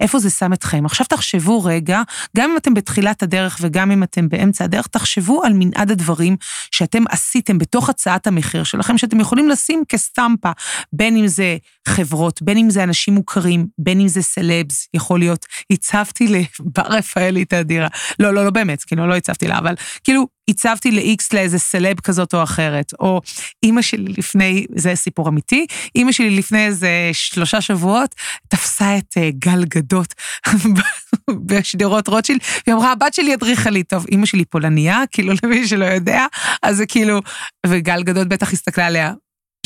איפה 0.00 0.18
זה 0.18 0.30
שם 0.30 0.52
אתכם? 0.52 0.86
עכשיו 0.86 1.06
תחשבו 1.06 1.64
רגע, 1.64 2.02
גם 2.36 2.50
אם 2.50 2.56
אתם 2.56 2.74
בתחילת 2.74 3.22
הדרך 3.22 3.58
וגם 3.60 3.90
אם 3.90 4.02
אתם 4.02 4.28
באמצע 4.28 4.64
הדרך, 4.64 4.86
תחשבו 4.86 5.44
על 5.44 5.52
מנעד 5.54 5.90
הדברים 5.90 6.36
שאתם 6.70 7.04
עשיתם 7.08 7.58
בתוך 7.58 7.88
הצעת 7.88 8.26
המחיר 8.26 8.64
שלכם, 8.64 8.98
שאתם 8.98 9.20
יכולים 9.20 9.48
לשים 9.48 9.82
כסטמפה, 9.88 10.50
בין 10.92 11.16
אם 11.16 11.26
זה 11.26 11.56
חברות, 11.88 12.42
בין 12.42 12.58
אם 12.58 12.70
זה 12.70 12.82
אנשים 12.82 13.14
מוכרים, 13.14 13.66
בין 13.78 14.00
אם 14.00 14.08
זה 14.08 14.22
סלבס, 14.22 14.88
יכול 14.94 15.18
להיות. 15.18 15.46
הצבתי 15.72 16.28
לבר 16.28 16.82
רפאלי 16.82 17.42
את 17.42 17.52
הדירה. 17.52 17.88
לא, 18.18 18.34
לא, 18.34 18.44
לא 18.44 18.50
באמת, 18.50 18.82
כאילו, 18.82 19.06
לא 19.06 19.16
הצבתי 19.16 19.48
לה, 19.48 19.58
אבל 19.58 19.74
כאילו, 20.04 20.35
הצבתי 20.50 20.90
ל-X 20.90 21.26
לאיזה 21.32 21.58
סלב 21.58 22.00
כזאת 22.00 22.34
או 22.34 22.42
אחרת. 22.42 22.92
או 23.00 23.20
אימא 23.62 23.82
שלי 23.82 24.12
לפני, 24.18 24.66
זה 24.76 24.94
סיפור 24.94 25.28
אמיתי, 25.28 25.66
אימא 25.94 26.12
שלי 26.12 26.30
לפני 26.30 26.66
איזה 26.66 27.10
שלושה 27.12 27.60
שבועות 27.60 28.14
תפסה 28.48 28.98
את 28.98 29.14
uh, 29.18 29.20
גל 29.38 29.64
גדות 29.64 30.14
בשדרות 31.46 32.08
רוטשילד, 32.08 32.40
והיא 32.66 32.76
אמרה, 32.76 32.92
הבת 32.92 33.14
שלי 33.14 33.34
אדריכלית. 33.34 33.88
טוב, 33.88 34.06
אימא 34.10 34.26
שלי 34.26 34.44
פולניה, 34.44 35.02
כאילו 35.12 35.32
למי 35.42 35.68
שלא 35.68 35.84
יודע, 35.84 36.26
אז 36.62 36.76
זה 36.76 36.86
כאילו, 36.86 37.20
וגל 37.66 38.02
גדות 38.02 38.28
בטח 38.28 38.52
הסתכלה 38.52 38.86
עליה, 38.86 39.12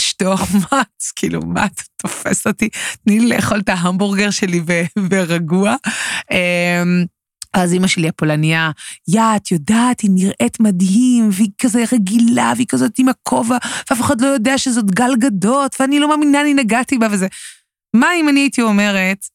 שטוח 0.01 0.55
מץ, 0.55 1.13
כאילו, 1.17 1.41
מה 1.47 1.65
אתה 1.65 1.83
תופס 1.97 2.47
אותי? 2.47 2.69
תני 3.05 3.21
לי 3.21 3.29
לאכול 3.29 3.59
את 3.59 3.69
ההמבורגר 3.69 4.31
שלי 4.31 4.61
ברגוע. 4.99 5.77
אז 7.55 7.73
אימא 7.73 7.87
שלי 7.87 8.09
הפולניה, 8.09 8.71
יא, 9.09 9.23
את 9.37 9.51
יודעת, 9.51 10.01
היא 10.01 10.11
נראית 10.15 10.61
מדהים, 10.61 11.29
והיא 11.33 11.51
כזה 11.61 11.85
רגילה, 11.93 12.53
והיא 12.57 12.67
כזאת 12.69 12.99
עם 12.99 13.09
הכובע, 13.09 13.57
ואף 13.91 14.01
אחד 14.01 14.21
לא 14.21 14.27
יודע 14.27 14.59
שזאת 14.59 14.91
גל 14.91 15.17
גדות, 15.19 15.77
ואני 15.81 15.99
לא 15.99 16.09
מאמינה, 16.09 16.41
אני 16.41 16.55
נגעתי 16.55 16.99
בה 16.99 17.07
וזה. 17.11 17.27
מה 17.97 18.09
אם 18.21 18.29
אני 18.29 18.41
הייתי 18.41 18.63
אומרת, 18.63 19.27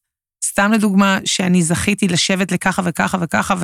סתם 0.45 0.71
לדוגמה, 0.71 1.19
שאני 1.25 1.63
זכיתי 1.63 2.07
לשבת 2.07 2.51
לככה 2.51 2.81
וככה 2.85 3.17
וככה, 3.21 3.55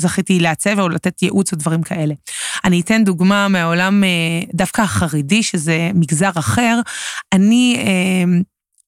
וזכיתי 0.00 0.40
לעצב 0.40 0.80
או 0.80 0.88
לתת 0.88 1.22
ייעוץ 1.22 1.52
או 1.52 1.58
דברים 1.58 1.82
כאלה. 1.82 2.14
אני 2.64 2.80
אתן 2.80 3.04
דוגמה 3.04 3.48
מהעולם 3.48 4.04
אה, 4.04 4.08
דווקא 4.54 4.82
החרדי, 4.82 5.42
שזה 5.42 5.90
מגזר 5.94 6.30
אחר. 6.38 6.80
אני 7.32 7.76
אה, 7.78 8.40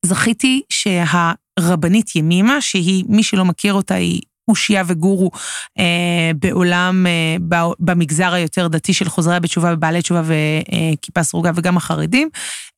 זכיתי 0.06 0.62
שהרבנית 0.68 2.16
ימימה, 2.16 2.60
שהיא, 2.60 3.04
מי 3.08 3.22
שלא 3.22 3.44
מכיר 3.44 3.74
אותה, 3.74 3.94
היא 3.94 4.20
אושייה 4.50 4.82
וגורו 4.86 5.30
אה, 5.78 6.30
בעולם, 6.38 7.06
אה, 7.06 7.36
במגזר 7.78 8.32
היותר 8.32 8.68
דתי 8.68 8.94
של 8.94 9.08
חוזרי 9.08 9.40
בתשובה 9.40 9.74
ובעלי 9.74 10.02
תשובה 10.02 10.22
וכיפה 10.24 11.22
סרוגה 11.22 11.50
וגם 11.54 11.76
החרדים. 11.76 12.28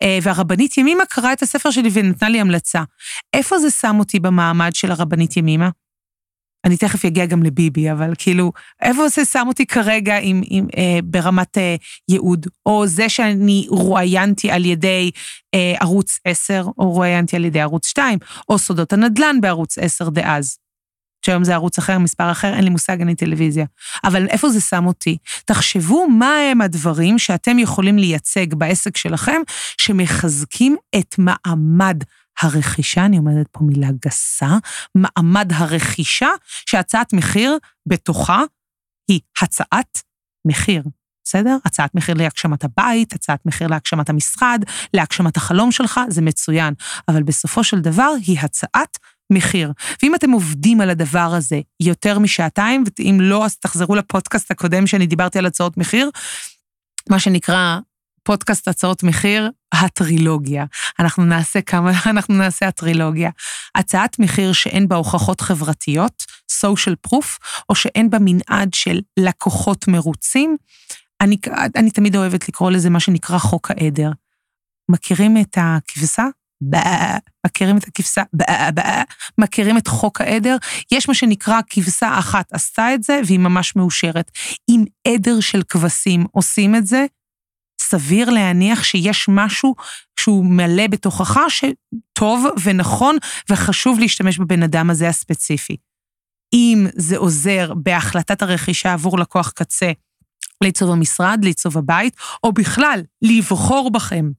אה, 0.02 0.18
והרבנית 0.22 0.78
ימימה 0.78 1.04
קראה 1.04 1.32
את 1.32 1.42
הספר 1.42 1.70
שלי 1.70 1.88
ונתנה 1.92 2.28
לי 2.28 2.40
המלצה. 2.40 2.82
איפה 3.32 3.58
זה 3.58 3.70
שם 3.70 3.96
אותי 3.98 4.20
במעמד 4.20 4.70
של 4.74 4.90
הרבנית 4.90 5.36
ימימה? 5.36 5.70
אני 6.64 6.76
תכף 6.76 7.04
אגיע 7.04 7.26
גם 7.26 7.42
לביבי, 7.42 7.92
אבל 7.92 8.12
כאילו, 8.18 8.52
איפה 8.82 9.08
זה 9.08 9.24
שם 9.24 9.44
אותי 9.48 9.66
כרגע 9.66 10.18
עם, 10.18 10.42
עם, 10.44 10.66
אה, 10.76 10.98
ברמת 11.04 11.58
אה, 11.58 11.76
ייעוד? 12.08 12.46
או 12.66 12.86
זה 12.86 13.08
שאני 13.08 13.66
רואיינתי 13.68 14.50
על 14.50 14.64
ידי 14.64 15.10
אה, 15.54 15.74
ערוץ 15.80 16.18
10, 16.24 16.64
או 16.78 16.90
רואיינתי 16.90 17.36
על 17.36 17.44
ידי 17.44 17.60
ערוץ 17.60 17.86
2, 17.86 18.18
או 18.48 18.58
סודות 18.58 18.92
הנדל"ן 18.92 19.40
בערוץ 19.40 19.78
10 19.78 20.08
דאז. 20.08 20.58
שהיום 21.26 21.44
זה 21.44 21.54
ערוץ 21.54 21.78
אחר, 21.78 21.98
מספר 21.98 22.30
אחר, 22.30 22.54
אין 22.54 22.64
לי 22.64 22.70
מושג, 22.70 23.00
אני 23.00 23.14
טלוויזיה. 23.14 23.66
אבל 24.04 24.28
איפה 24.28 24.48
זה 24.48 24.60
שם 24.60 24.86
אותי? 24.86 25.16
תחשבו 25.44 26.08
מה 26.08 26.36
הם 26.36 26.60
הדברים 26.60 27.18
שאתם 27.18 27.58
יכולים 27.58 27.98
לייצג 27.98 28.54
בעסק 28.54 28.96
שלכם, 28.96 29.40
שמחזקים 29.80 30.76
את 30.98 31.14
מעמד 31.18 32.02
הרכישה, 32.40 33.04
אני 33.04 33.18
אומרת 33.18 33.46
פה 33.50 33.60
מילה 33.62 33.88
גסה, 34.06 34.56
מעמד 34.94 35.52
הרכישה, 35.54 36.28
שהצעת 36.66 37.12
מחיר 37.12 37.58
בתוכה 37.86 38.42
היא 39.08 39.20
הצעת 39.42 40.02
מחיר. 40.46 40.82
בסדר? 41.24 41.56
הצעת 41.64 41.94
מחיר 41.94 42.14
להגשמת 42.14 42.64
הבית, 42.64 43.12
הצעת 43.12 43.46
מחיר 43.46 43.66
להגשמת 43.66 44.08
המשרד, 44.08 44.64
להגשמת 44.94 45.36
החלום 45.36 45.72
שלך, 45.72 46.00
זה 46.08 46.22
מצוין. 46.22 46.74
אבל 47.08 47.22
בסופו 47.22 47.64
של 47.64 47.80
דבר 47.80 48.12
היא 48.26 48.38
הצעת 48.40 48.98
מחיר. 49.32 49.72
ואם 50.02 50.14
אתם 50.14 50.30
עובדים 50.30 50.80
על 50.80 50.90
הדבר 50.90 51.32
הזה 51.36 51.60
יותר 51.80 52.18
משעתיים, 52.18 52.84
ואם 52.98 53.18
לא, 53.20 53.44
אז 53.44 53.56
תחזרו 53.56 53.94
לפודקאסט 53.94 54.50
הקודם 54.50 54.86
שאני 54.86 55.06
דיברתי 55.06 55.38
על 55.38 55.46
הצעות 55.46 55.76
מחיר, 55.76 56.10
מה 57.10 57.18
שנקרא 57.18 57.78
פודקאסט 58.24 58.68
הצעות 58.68 59.02
מחיר, 59.02 59.50
הטרילוגיה. 59.74 60.64
אנחנו 60.98 61.24
נעשה 61.24 61.60
כמה, 61.60 61.90
אנחנו 62.10 62.34
נעשה 62.34 62.68
הטרילוגיה. 62.68 63.30
הצעת 63.74 64.18
מחיר 64.18 64.52
שאין 64.52 64.88
בה 64.88 64.96
הוכחות 64.96 65.40
חברתיות, 65.40 66.22
social 66.64 67.08
proof, 67.08 67.38
או 67.68 67.74
שאין 67.74 68.10
בה 68.10 68.18
מנעד 68.20 68.74
של 68.74 69.00
לקוחות 69.18 69.88
מרוצים. 69.88 70.56
אני, 71.20 71.36
אני 71.76 71.90
תמיד 71.90 72.16
אוהבת 72.16 72.48
לקרוא 72.48 72.70
לזה 72.70 72.90
מה 72.90 73.00
שנקרא 73.00 73.38
חוק 73.38 73.70
העדר. 73.70 74.10
מכירים 74.88 75.36
את 75.36 75.58
הכבשה? 75.60 76.26
מכירים 77.46 77.76
את 77.76 77.84
הכבשה, 77.88 78.22
באה, 78.32 78.70
באה, 78.70 79.02
מכירים 79.38 79.78
את 79.78 79.86
חוק 79.86 80.20
העדר. 80.20 80.56
יש 80.92 81.08
מה 81.08 81.14
שנקרא 81.14 81.60
כבשה 81.70 82.18
אחת 82.18 82.52
עשתה 82.52 82.94
את 82.94 83.02
זה, 83.02 83.20
והיא 83.26 83.38
ממש 83.38 83.76
מאושרת. 83.76 84.30
אם 84.68 84.84
עדר 85.08 85.40
של 85.40 85.62
כבשים 85.68 86.26
עושים 86.32 86.76
את 86.76 86.86
זה, 86.86 87.06
סביר 87.80 88.30
להניח 88.30 88.84
שיש 88.84 89.26
משהו 89.28 89.74
שהוא 90.20 90.44
מלא 90.46 90.86
בתוכך 90.86 91.38
שטוב 91.48 92.46
ונכון 92.62 93.16
וחשוב 93.50 93.98
להשתמש 93.98 94.38
בבן 94.38 94.62
אדם 94.62 94.90
הזה 94.90 95.08
הספציפי. 95.08 95.76
אם 96.54 96.86
זה 96.96 97.16
עוזר 97.16 97.72
בהחלטת 97.76 98.42
הרכישה 98.42 98.92
עבור 98.92 99.18
לקוח 99.18 99.50
קצה, 99.50 99.92
לעיצוב 100.60 100.90
המשרד, 100.90 101.40
לעיצוב 101.42 101.78
הבית, 101.78 102.16
או 102.44 102.52
בכלל, 102.52 103.00
לבחור 103.22 103.90
בכם 103.90 104.30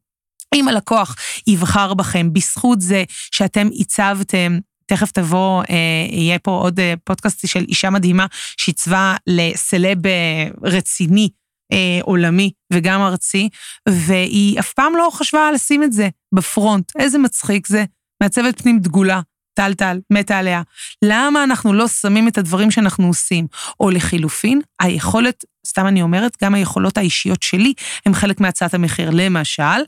אם 0.54 0.68
הלקוח 0.68 1.16
יבחר 1.48 1.94
בכם 1.94 2.34
בזכות 2.34 2.82
זה 2.82 3.04
שאתם 3.32 3.68
עיצבתם 3.68 4.60
תכף 4.86 5.12
תבוא, 5.12 5.64
אה, 5.70 5.76
יהיה 6.10 6.40
פה 6.40 6.52
עוד 6.52 6.80
אה, 6.80 6.94
פודקאסט 7.04 7.48
של 7.48 7.66
אישה 7.68 7.90
מדהימה 7.90 8.26
שעיצבה 8.58 9.16
לסלב 9.28 10.08
אה, 10.08 10.48
רציני, 10.64 11.30
אה, 11.72 12.00
עולמי 12.02 12.52
וגם 12.74 13.02
ארצי, 13.02 13.50
והיא 13.90 14.60
אף 14.60 14.74
פעם 14.74 14.96
לא 14.96 15.10
חשבה 15.14 15.52
לשים 15.52 15.84
את 15.84 15.94
זה 15.94 16.10
בפרונט. 16.36 16.92
איזה 17.00 17.18
מצחיק 17.18 17.68
זה, 17.68 17.86
מעצבת 18.24 18.62
פנים 18.62 18.80
דגולה, 18.80 19.22
טל-טל, 19.54 20.00
מתה 20.10 20.38
עליה. 20.38 20.62
למה 21.02 21.44
אנחנו 21.44 21.74
לא 21.74 21.88
שמים 21.88 22.28
את 22.28 22.38
הדברים 22.38 22.72
שאנחנו 22.72 23.08
עושים? 23.08 23.48
או 23.80 23.90
לחילופין, 23.90 24.62
היכולת, 24.82 25.46
סתם 25.68 25.88
אני 25.88 26.02
אומרת, 26.02 26.38
גם 26.44 26.56
היכולות 26.56 26.98
האישיות 26.98 27.44
שלי 27.44 27.74
הם 28.06 28.14
חלק 28.14 28.40
מהצעת 28.40 28.74
המחיר. 28.74 29.10
למשל, 29.14 29.84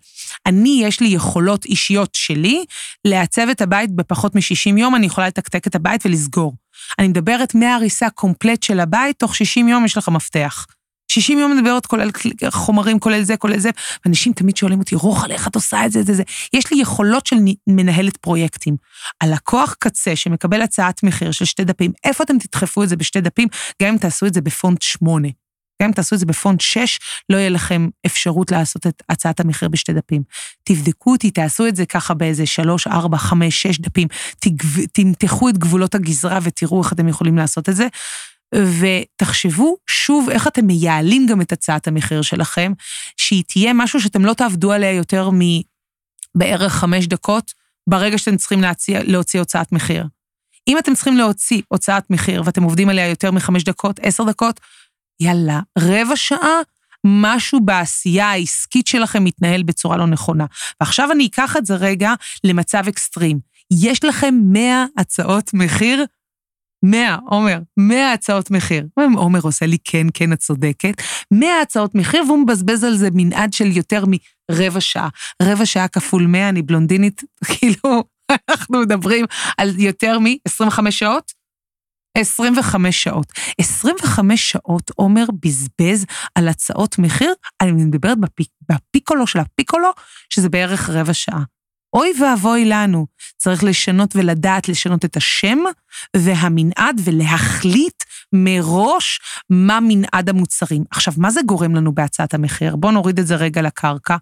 אני, 0.46 0.82
יש 0.84 1.00
לי 1.00 1.08
יכולות 1.08 1.66
אישיות 1.66 2.10
שלי 2.14 2.66
לעצב 3.06 3.48
את 3.52 3.62
הבית 3.62 3.92
בפחות 3.92 4.36
מ-60 4.36 4.80
יום, 4.80 4.96
אני 4.96 5.06
יכולה 5.06 5.28
לתקתק 5.28 5.68
את 5.68 5.76
הבית 5.76 6.06
ולסגור. 6.06 6.54
אני 7.00 7.08
מדברת 7.08 7.56
מהריסה 7.56 8.10
קומפלט 8.10 8.64
של 8.64 8.80
הבית, 8.80 9.20
תוך 9.20 9.36
60 9.36 9.68
יום 9.68 9.86
יש 9.86 9.98
לך 9.98 10.10
מפתח. 10.10 10.66
60 11.08 11.40
יום 11.40 11.58
מדברת 11.58 11.86
כולל 11.86 12.12
חומרים, 12.50 13.00
כולל 13.00 13.24
זה, 13.24 13.38
כולל 13.38 13.60
זה, 13.60 13.70
ואנשים 14.06 14.34
תמיד 14.34 14.58
שואלים 14.58 14.80
אותי, 14.80 14.96
רוחל, 14.96 15.32
איך 15.32 15.48
את 15.48 15.56
עושה 15.56 15.86
את 15.86 15.92
זה, 15.92 16.04
זה, 16.04 16.14
זה. 16.14 16.24
יש 16.54 16.72
לי 16.72 16.82
יכולות 16.82 17.26
של 17.26 17.36
מנהלת 17.68 18.18
פרויקטים. 18.18 18.76
הלקוח 19.22 19.76
קצה 19.80 20.16
שמקבל 20.16 20.62
הצעת 20.62 21.04
מחיר 21.04 21.32
של 21.32 21.46
שתי 21.46 21.64
דפים, 21.64 21.92
איפה 22.04 22.24
אתם 22.24 22.38
תדחפו 22.38 22.84
את 22.84 22.90
זה 22.90 22.96
בשתי 22.96 23.22
דפים, 23.22 23.48
גם 23.82 23.90
אם 23.90 23.98
תעשו 23.98 24.26
את 24.26 24.34
זה 24.34 24.42
בפונט 24.42 24.82
8. 24.82 25.28
גם 25.82 25.88
אם 25.88 25.94
תעשו 25.94 26.16
את 26.16 26.20
זה 26.20 26.26
בפונט 26.26 26.62
6, 26.62 27.00
לא 27.30 27.38
יהיה 27.38 27.50
לכם 27.50 27.88
אפשרות 28.06 28.52
לעשות 28.52 28.88
את 28.88 29.04
הצעת 29.10 29.40
המחיר 29.40 29.70
בשתי 29.70 29.94
דפים. 29.94 30.24
תבדקו 30.64 31.12
אותי, 31.12 31.32
תעשו 31.32 31.68
את 31.68 31.76
זה 31.76 31.86
ככה 31.86 32.14
באיזה 32.14 32.46
3, 32.46 32.88
4, 32.88 33.18
5, 33.18 33.62
6 33.62 33.80
דפים, 33.80 34.08
תמתחו 34.94 35.50
את 35.50 35.58
גבולות 35.58 35.96
הגזרה 35.96 36.40
ותראו 36.44 36.82
איך 36.82 36.94
אתם 36.94 37.08
יכולים 37.08 37.38
לעשות 37.38 37.70
את 37.70 37.76
זה. 37.76 37.88
ותחשבו 38.56 39.78
שוב 39.88 40.30
איך 40.30 40.48
אתם 40.48 40.66
מייעלים 40.66 41.26
גם 41.26 41.42
את 41.42 41.52
הצעת 41.52 41.88
המחיר 41.88 42.22
שלכם, 42.22 42.72
שהיא 43.18 43.44
תהיה 43.48 43.74
משהו 43.74 44.02
שאתם 44.02 44.26
לא 44.26 44.34
תעבדו 44.34 44.72
עליה 44.72 44.92
יותר 44.92 45.30
מבערך 46.36 46.74
חמש 46.74 47.08
דקות, 47.08 47.54
ברגע 47.90 48.18
שאתם 48.18 48.38
צריכים 48.38 48.62
להציע, 48.62 49.00
להוציא 49.04 49.40
הוצאת 49.40 49.72
מחיר. 49.72 50.08
אם 50.68 50.78
אתם 50.78 50.96
צריכים 50.96 51.18
להוציא 51.18 51.62
הוצאת 51.68 52.10
מחיר 52.10 52.42
ואתם 52.46 52.64
עובדים 52.64 52.90
עליה 52.90 53.10
יותר 53.10 53.32
מחמש 53.32 53.64
דקות, 53.64 54.00
עשר 54.04 54.24
דקות, 54.24 54.60
יאללה, 55.20 55.60
רבע 55.80 56.16
שעה, 56.16 56.60
משהו 57.06 57.60
בעשייה 57.60 58.32
העסקית 58.32 58.88
שלכם 58.88 59.24
מתנהל 59.24 59.64
בצורה 59.64 59.98
לא 59.98 60.08
נכונה. 60.08 60.46
ועכשיו 60.80 61.12
אני 61.12 61.26
אקח 61.26 61.58
את 61.58 61.66
זה 61.66 61.76
רגע 61.76 62.14
למצב 62.44 62.84
אקסטרים. 62.88 63.40
יש 63.84 64.04
לכם 64.04 64.36
100 64.44 64.86
הצעות 64.98 65.54
מחיר 65.54 66.06
100, 66.86 67.18
עומר, 67.30 67.60
100 67.78 68.12
הצעות 68.12 68.52
מחיר. 68.52 68.88
עומר 69.16 69.40
עושה 69.44 69.66
לי 69.66 69.78
כן, 69.84 70.08
כן, 70.14 70.34
את 70.34 70.40
צודקת. 70.40 71.02
100 71.32 71.62
הצעות 71.62 71.96
מחיר, 71.96 72.24
והוא 72.28 72.40
מבזבז 72.40 72.84
על 72.84 72.96
זה 72.98 73.10
מנעד 73.14 73.54
של 73.54 73.78
יותר 73.78 74.04
מרבע 74.52 74.82
שעה. 74.82 75.10
רבע 75.42 75.66
שעה 75.66 75.88
כפול 75.88 76.26
100, 76.28 76.50
אני 76.50 76.62
בלונדינית, 76.62 77.22
כאילו, 77.52 78.04
אנחנו 78.50 78.82
מדברים 78.82 79.26
על 79.58 79.80
יותר 79.80 80.20
מ-25 80.20 80.92
שעות? 80.92 81.32
25 82.18 83.04
שעות. 83.04 83.32
25 83.60 84.52
שעות 84.52 84.92
עומר 84.96 85.26
בזבז 85.46 86.06
על 86.36 86.48
הצעות 86.48 87.00
מחיר, 87.00 87.34
אני 87.62 87.72
מדברת 87.72 88.20
בפיק, 88.20 88.50
בפיקולו 88.72 89.28
של 89.28 89.40
הפיקולו, 89.40 89.90
שזה 90.30 90.50
בערך 90.50 90.90
רבע 90.90 91.14
שעה. 91.14 91.55
אוי 91.96 92.14
ואבוי 92.20 92.66
לנו, 92.66 93.06
צריך 93.38 93.64
לשנות 93.64 94.16
ולדעת 94.16 94.70
לשנות 94.70 95.06
את 95.06 95.18
השם 95.18 95.58
והמנעד 96.16 97.02
ולהחליט 97.04 98.04
מראש 98.34 99.20
מה 99.50 99.80
מנעד 99.82 100.30
המוצרים. 100.30 100.84
עכשיו, 100.92 101.14
מה 101.18 101.32
זה 101.32 101.42
גורם 101.46 101.76
לנו 101.76 101.96
בהצעת 101.96 102.34
המחיר? 102.34 102.76
בואו 102.76 102.92
נוריד 102.92 103.20
את 103.20 103.28
זה 103.28 103.36
רגע 103.36 103.62
לקרקע. 103.62 104.18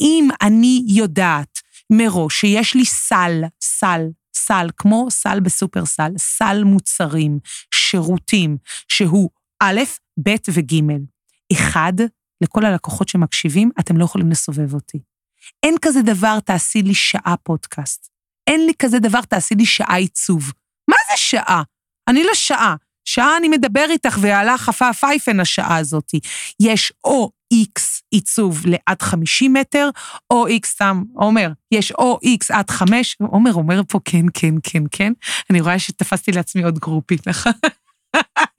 אם 0.00 0.28
אני 0.42 0.82
יודעת 0.86 1.58
מראש 1.92 2.40
שיש 2.40 2.74
לי 2.74 2.84
סל, 2.84 3.42
סל, 3.62 4.00
סל, 4.36 4.66
כמו 4.76 5.06
סל 5.10 5.40
בסופרסל, 5.40 6.12
סל 6.18 6.64
מוצרים, 6.64 7.38
שירותים, 7.74 8.56
שהוא 8.88 9.30
א', 9.62 9.80
ב' 10.22 10.34
וג'. 10.48 10.82
אחד, 11.52 11.92
לכל 12.40 12.64
הלקוחות 12.64 13.08
שמקשיבים, 13.08 13.70
אתם 13.80 13.96
לא 13.96 14.04
יכולים 14.04 14.30
לסובב 14.30 14.74
אותי. 14.74 14.98
אין 15.62 15.74
כזה 15.82 16.02
דבר, 16.02 16.40
תעשי 16.40 16.82
לי 16.82 16.94
שעה 16.94 17.34
פודקאסט. 17.42 18.08
אין 18.46 18.66
לי 18.66 18.72
כזה 18.78 18.98
דבר, 18.98 19.20
תעשי 19.20 19.54
לי 19.54 19.66
שעה 19.66 19.96
עיצוב. 19.96 20.52
מה 20.90 20.96
זה 21.10 21.16
שעה? 21.16 21.62
אני 22.08 22.24
לא 22.24 22.34
שעה. 22.34 22.74
שעה 23.04 23.36
אני 23.36 23.48
מדבר 23.48 23.86
איתך 23.90 24.18
והלך 24.20 24.60
חפה 24.60 24.92
פייפן 24.92 25.40
השעה 25.40 25.76
הזאתי. 25.76 26.20
יש 26.60 26.92
או 27.04 27.30
איקס 27.52 28.02
עיצוב 28.10 28.62
לעד 28.66 29.02
50 29.02 29.52
מטר, 29.52 29.90
או 30.30 30.46
איקס 30.46 30.70
סתם, 30.70 31.02
עומר, 31.14 31.48
יש 31.72 31.92
או 31.92 32.18
איקס 32.22 32.50
עד 32.50 32.70
5, 32.70 33.16
עומר 33.20 33.54
אומר 33.54 33.80
פה 33.88 34.00
כן, 34.04 34.26
כן, 34.34 34.54
כן, 34.62 34.82
כן. 34.90 35.12
אני 35.50 35.60
רואה 35.60 35.78
שתפסתי 35.78 36.32
לעצמי 36.32 36.62
עוד 36.62 36.78
גרופית, 36.78 37.28
נכון? 37.28 37.52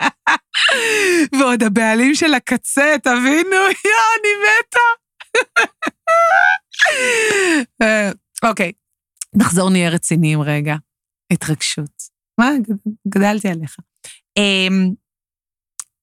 ועוד 1.40 1.64
הבעלים 1.64 2.16
של 2.16 2.34
הקצה, 2.34 2.96
תבינו, 3.04 3.56
יואו, 3.86 4.12
אני 4.20 4.32
מתה. 4.44 4.80
אה, 7.82 8.12
אוקיי, 8.44 8.72
נחזור 9.36 9.70
נהיה 9.70 9.90
רציניים 9.90 10.42
רגע. 10.42 10.76
התרגשות. 11.32 11.92
מה, 12.38 12.50
גדלתי 13.08 13.48
עליך. 13.48 13.78
אמ, 14.38 14.90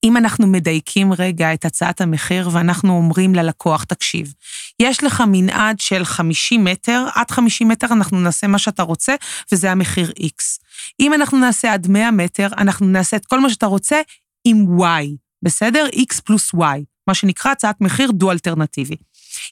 אם 0.03 0.17
אנחנו 0.17 0.47
מדייקים 0.47 1.13
רגע 1.13 1.53
את 1.53 1.65
הצעת 1.65 2.01
המחיר 2.01 2.49
ואנחנו 2.53 2.97
אומרים 2.97 3.35
ללקוח, 3.35 3.83
תקשיב, 3.83 4.33
יש 4.81 5.03
לך 5.03 5.23
מנעד 5.27 5.79
של 5.79 6.05
50 6.05 6.63
מטר, 6.63 7.05
עד 7.15 7.31
50 7.31 7.67
מטר 7.67 7.87
אנחנו 7.91 8.19
נעשה 8.19 8.47
מה 8.47 8.59
שאתה 8.59 8.83
רוצה, 8.83 9.15
וזה 9.51 9.71
המחיר 9.71 10.11
X. 10.19 10.43
אם 10.99 11.13
אנחנו 11.13 11.37
נעשה 11.37 11.73
עד 11.73 11.87
100 11.87 12.11
מטר, 12.11 12.47
אנחנו 12.57 12.87
נעשה 12.87 13.17
את 13.17 13.25
כל 13.25 13.39
מה 13.39 13.49
שאתה 13.49 13.65
רוצה 13.65 14.01
עם 14.45 14.65
Y, 14.79 15.05
בסדר? 15.41 15.85
X 15.93 16.21
פלוס 16.25 16.55
Y, 16.55 16.83
מה 17.07 17.13
שנקרא 17.13 17.51
הצעת 17.51 17.81
מחיר 17.81 18.11
דו-אלטרנטיבי. 18.11 18.95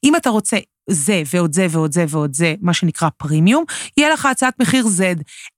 אם 0.04 0.16
אתה 0.16 0.30
רוצה 0.30 0.58
זה 0.89 1.24
ועוד 1.34 1.53
זה 1.53 1.67
ועוד 1.70 1.91
זה 1.91 2.06
ועוד 2.10 2.34
זה, 2.34 2.56
מה 2.62 2.74
שנקרא 2.74 3.10
פרימיום, 3.17 3.63
יהיה 3.98 4.10
לך 4.10 4.25
הצעת 4.25 4.53
מחיר 4.62 4.86
Z. 4.86 5.01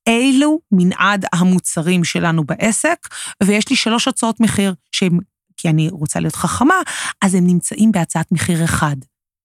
אילו 0.08 0.60
מנעד 0.72 1.26
המוצרים 1.34 2.04
שלנו 2.04 2.44
בעסק, 2.44 3.08
ויש 3.44 3.70
לי 3.70 3.76
שלוש 3.76 4.08
הצעות 4.08 4.40
מחיר, 4.40 4.74
שהם, 4.92 5.20
כי 5.58 5.70
אני 5.70 5.90
רוצה 5.90 6.20
להיות 6.20 6.36
חכמה, 6.36 6.76
אז 7.22 7.36
הם 7.36 7.48
נמצאים 7.48 7.92
בהצעת 7.92 8.32
מחיר 8.32 8.64
אחד. 8.64 8.96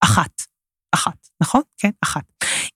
אחת. 0.04 0.42
אחת, 0.94 1.28
נכון? 1.42 1.62
כן, 1.78 1.90
אחת. 2.04 2.22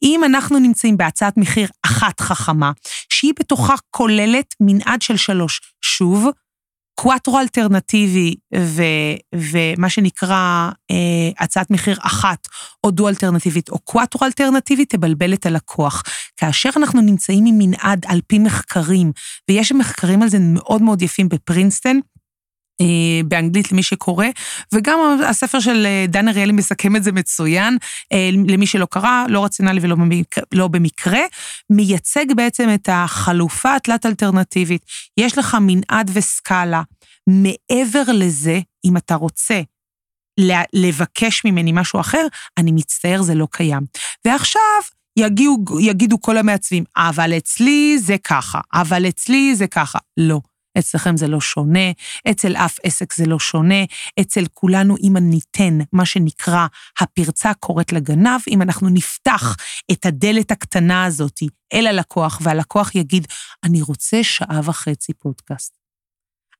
אם 0.03 0.25
אנחנו 0.25 0.59
נמצאים 0.59 0.97
בהצעת 0.97 1.37
מחיר 1.37 1.69
אחת 1.87 2.21
חכמה, 2.21 2.73
שהיא 3.13 3.33
בתוכה 3.41 3.75
כוללת 3.91 4.55
מנעד 4.61 5.03
של 5.03 5.17
שלוש, 5.17 5.61
שוב, 5.83 6.29
קוואטרו 7.01 7.41
אלטרנטיבי 7.41 8.35
ו, 8.57 8.83
ומה 9.35 9.89
שנקרא 9.89 10.71
אה, 10.91 11.45
הצעת 11.45 11.71
מחיר 11.71 11.99
אחת 12.03 12.49
או 12.85 12.91
דו 12.91 13.09
אלטרנטיבית 13.09 13.71
או 13.71 13.79
קוואטרו 13.79 14.27
אלטרנטיבית 14.27 14.91
תבלבל 14.91 15.33
את 15.33 15.47
הלקוח. 15.47 16.03
כאשר 16.37 16.71
אנחנו 16.77 17.01
נמצאים 17.01 17.45
עם 17.47 17.55
מנעד 17.59 18.07
על 18.07 18.21
פי 18.27 18.39
מחקרים, 18.39 19.13
ויש 19.49 19.73
מחקרים 19.73 20.23
על 20.23 20.29
זה 20.29 20.39
מאוד 20.41 20.83
מאוד 20.83 21.03
יפים 21.03 21.29
בפרינסטון, 21.29 22.01
באנגלית 23.25 23.73
למי 23.73 23.83
שקורא, 23.83 24.27
וגם 24.75 24.99
הספר 25.27 25.61
של 25.61 25.87
אה, 25.87 26.05
דן 26.09 26.29
אריאלי 26.29 26.53
מסכם 26.53 26.97
את 26.97 27.05
זה 27.05 27.13
מצוין, 27.13 27.79
אה, 28.13 28.31
למי 28.49 28.67
שלא 28.67 28.87
קרא, 28.91 29.25
לא 29.29 29.45
רציונלי 29.45 29.81
ולא 29.83 29.97
במקרה, 29.97 30.45
לא 30.53 30.69
במקרה, 30.69 31.21
מייצג 31.71 32.27
בעצם 32.37 32.69
את 32.75 32.89
החלופה 32.93 33.75
התלת-אלטרנטיבית. 33.75 34.83
יש 35.17 35.39
לך 35.39 35.57
מנעד 35.61 36.11
וסקאלה. 36.15 36.83
מעבר 37.27 38.03
לזה, 38.13 38.61
אם 38.85 38.97
אתה 38.97 39.15
רוצה 39.15 39.61
לבקש 40.73 41.45
ממני 41.45 41.73
משהו 41.73 42.01
אחר, 42.01 42.27
אני 42.59 42.73
מצטער, 42.73 43.23
זה 43.23 43.35
לא 43.35 43.49
קיים. 43.51 43.83
ועכשיו, 44.25 44.63
יגיעו, 45.19 45.57
יגידו 45.81 46.21
כל 46.21 46.37
המעצבים, 46.37 46.85
אבל 46.97 47.37
אצלי 47.37 47.99
זה 47.99 48.17
ככה, 48.25 48.61
אבל 48.73 49.09
אצלי 49.09 49.55
זה 49.55 49.67
ככה. 49.67 49.99
לא. 50.17 50.41
אצלכם 50.79 51.17
זה 51.17 51.27
לא 51.27 51.41
שונה, 51.41 51.91
אצל 52.31 52.57
אף 52.57 52.77
עסק 52.83 53.13
זה 53.13 53.27
לא 53.27 53.39
שונה, 53.39 53.85
אצל 54.21 54.45
כולנו, 54.55 54.97
אם 55.03 55.17
ניתן 55.21 55.79
מה 55.93 56.07
שנקרא 56.07 56.67
הפרצה 57.01 57.55
קוראת 57.55 57.93
לגנב, 57.93 58.41
אם 58.49 58.63
אנחנו 58.63 58.89
נפתח 58.89 59.57
את 59.93 60.07
הדלת 60.07 60.51
הקטנה 60.51 61.05
הזאת 61.05 61.41
אל 61.73 61.87
הלקוח, 61.87 62.39
והלקוח 62.43 62.95
יגיד, 62.95 63.27
אני 63.65 63.83
רוצה 63.83 64.23
שעה 64.23 64.61
וחצי 64.65 65.13
פודקאסט. 65.13 65.79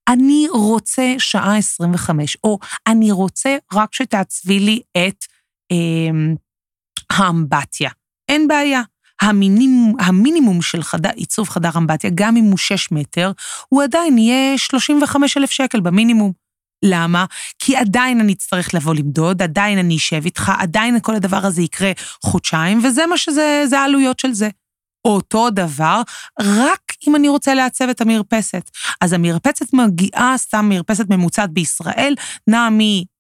אני 0.09 0.47
רוצה 0.51 1.15
שעה 1.19 1.57
25, 1.57 2.37
או 2.45 2.59
אני 2.87 3.13
רוצה 3.13 3.57
רק 3.73 3.95
שתעצבי 3.95 4.61
לי 4.61 4.81
את 4.93 5.25
אה, 5.73 6.35
האמבטיה. 7.11 7.91
אין 8.29 8.49
בעיה. 8.49 8.83
המינימום, 9.23 9.95
המינימום 10.01 10.63
של 10.63 10.83
חדר, 10.83 11.11
עיצוב 11.15 11.49
חדר 11.49 11.71
אמבטיה, 11.77 12.11
גם 12.15 12.37
אם 12.37 12.45
הוא 12.45 12.59
6 12.59 12.93
מטר, 12.93 13.33
הוא 13.69 13.83
עדיין 13.83 14.19
יהיה 14.19 14.59
35 14.59 15.37
אלף 15.37 15.51
שקל 15.51 15.81
במינימום. 15.81 16.33
למה? 16.85 17.25
כי 17.59 17.77
עדיין 17.77 18.21
אני 18.21 18.33
אצטרך 18.33 18.75
לבוא 18.75 18.95
למדוד, 18.95 19.43
עדיין 19.43 19.79
אני 19.79 19.97
אשב 19.97 20.25
איתך, 20.25 20.53
עדיין 20.59 21.01
כל 21.01 21.15
הדבר 21.15 21.47
הזה 21.47 21.63
יקרה 21.63 21.93
חודשיים, 22.25 22.85
וזה 22.85 23.07
מה 23.07 23.19
שזה, 23.19 23.65
זה 23.67 23.81
העלויות 23.81 24.21
של 24.21 24.33
זה. 24.33 24.49
אותו 25.05 25.51
דבר, 25.51 26.03
רק 26.41 26.81
אם 27.09 27.17
אני 27.17 27.29
רוצה 27.29 27.55
לעצב 27.55 27.89
את 27.89 28.01
המרפסת. 28.01 28.71
אז 29.01 29.13
המרפסת 29.13 29.73
מגיעה, 29.73 30.35
סתם 30.37 30.69
מרפסת 30.69 31.05
ממוצעת 31.11 31.51
בישראל, 31.51 32.15
נעה 32.47 32.71
מ... 32.71 32.79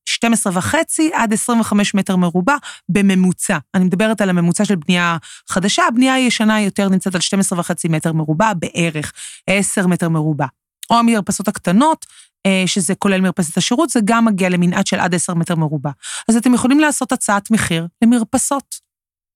12 0.08 0.52
וחצי 0.56 1.10
עד 1.14 1.32
25 1.32 1.94
מטר 1.94 2.16
מרובע 2.16 2.56
בממוצע. 2.88 3.58
אני 3.74 3.84
מדברת 3.84 4.20
על 4.20 4.30
הממוצע 4.30 4.64
של 4.64 4.76
בנייה 4.76 5.16
חדשה, 5.48 5.86
הבנייה 5.86 6.14
הישנה 6.14 6.60
יותר 6.60 6.88
נמצאת 6.88 7.14
על 7.14 7.20
12 7.20 7.60
וחצי 7.60 7.88
מטר 7.88 8.12
מרובע, 8.12 8.52
בערך 8.54 9.12
10 9.46 9.86
מטר 9.86 10.08
מרובע. 10.08 10.46
או 10.90 10.98
המרפסות 10.98 11.48
הקטנות, 11.48 12.06
אה, 12.46 12.62
שזה 12.66 12.94
כולל 12.94 13.20
מרפסת 13.20 13.56
השירות, 13.56 13.90
זה 13.90 14.00
גם 14.04 14.24
מגיע 14.24 14.48
למנעד 14.48 14.86
של 14.86 15.00
עד 15.00 15.14
10 15.14 15.34
מטר 15.34 15.54
מרובע. 15.54 15.90
אז 16.28 16.36
אתם 16.36 16.54
יכולים 16.54 16.80
לעשות 16.80 17.12
הצעת 17.12 17.50
מחיר 17.50 17.86
למרפסות. 18.02 18.74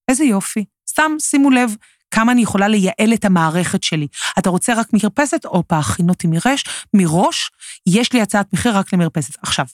איזה 0.08 0.24
יופי. 0.24 0.64
סתם 0.88 1.12
שימו 1.20 1.50
לב 1.50 1.76
כמה 2.10 2.32
אני 2.32 2.42
יכולה 2.42 2.68
לייעל 2.68 3.14
את 3.14 3.24
המערכת 3.24 3.82
שלי. 3.82 4.06
אתה 4.38 4.50
רוצה 4.50 4.74
רק 4.74 4.86
מרפסת? 4.92 5.44
הופה, 5.44 5.78
הכין 5.78 6.08
אותי 6.08 6.26
מראש, 6.26 6.64
מראש, 6.94 7.50
יש 7.86 8.12
לי 8.12 8.22
הצעת 8.22 8.52
מחיר 8.52 8.78
רק 8.78 8.92
למרפסת. 8.92 9.36
עכשיו, 9.42 9.66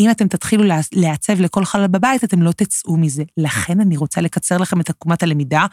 אם 0.00 0.10
אתם 0.10 0.28
תתחילו 0.28 0.64
לעצב 0.92 1.40
לכל 1.40 1.64
חלל 1.64 1.86
בבית, 1.86 2.24
אתם 2.24 2.42
לא 2.42 2.52
תצאו 2.52 2.96
מזה. 2.96 3.22
לכן 3.36 3.80
אני 3.80 3.96
רוצה 3.96 4.20
לקצר 4.20 4.58
לכם 4.58 4.80
את 4.80 4.90
עקומת 4.90 5.22
הלמידה 5.22 5.66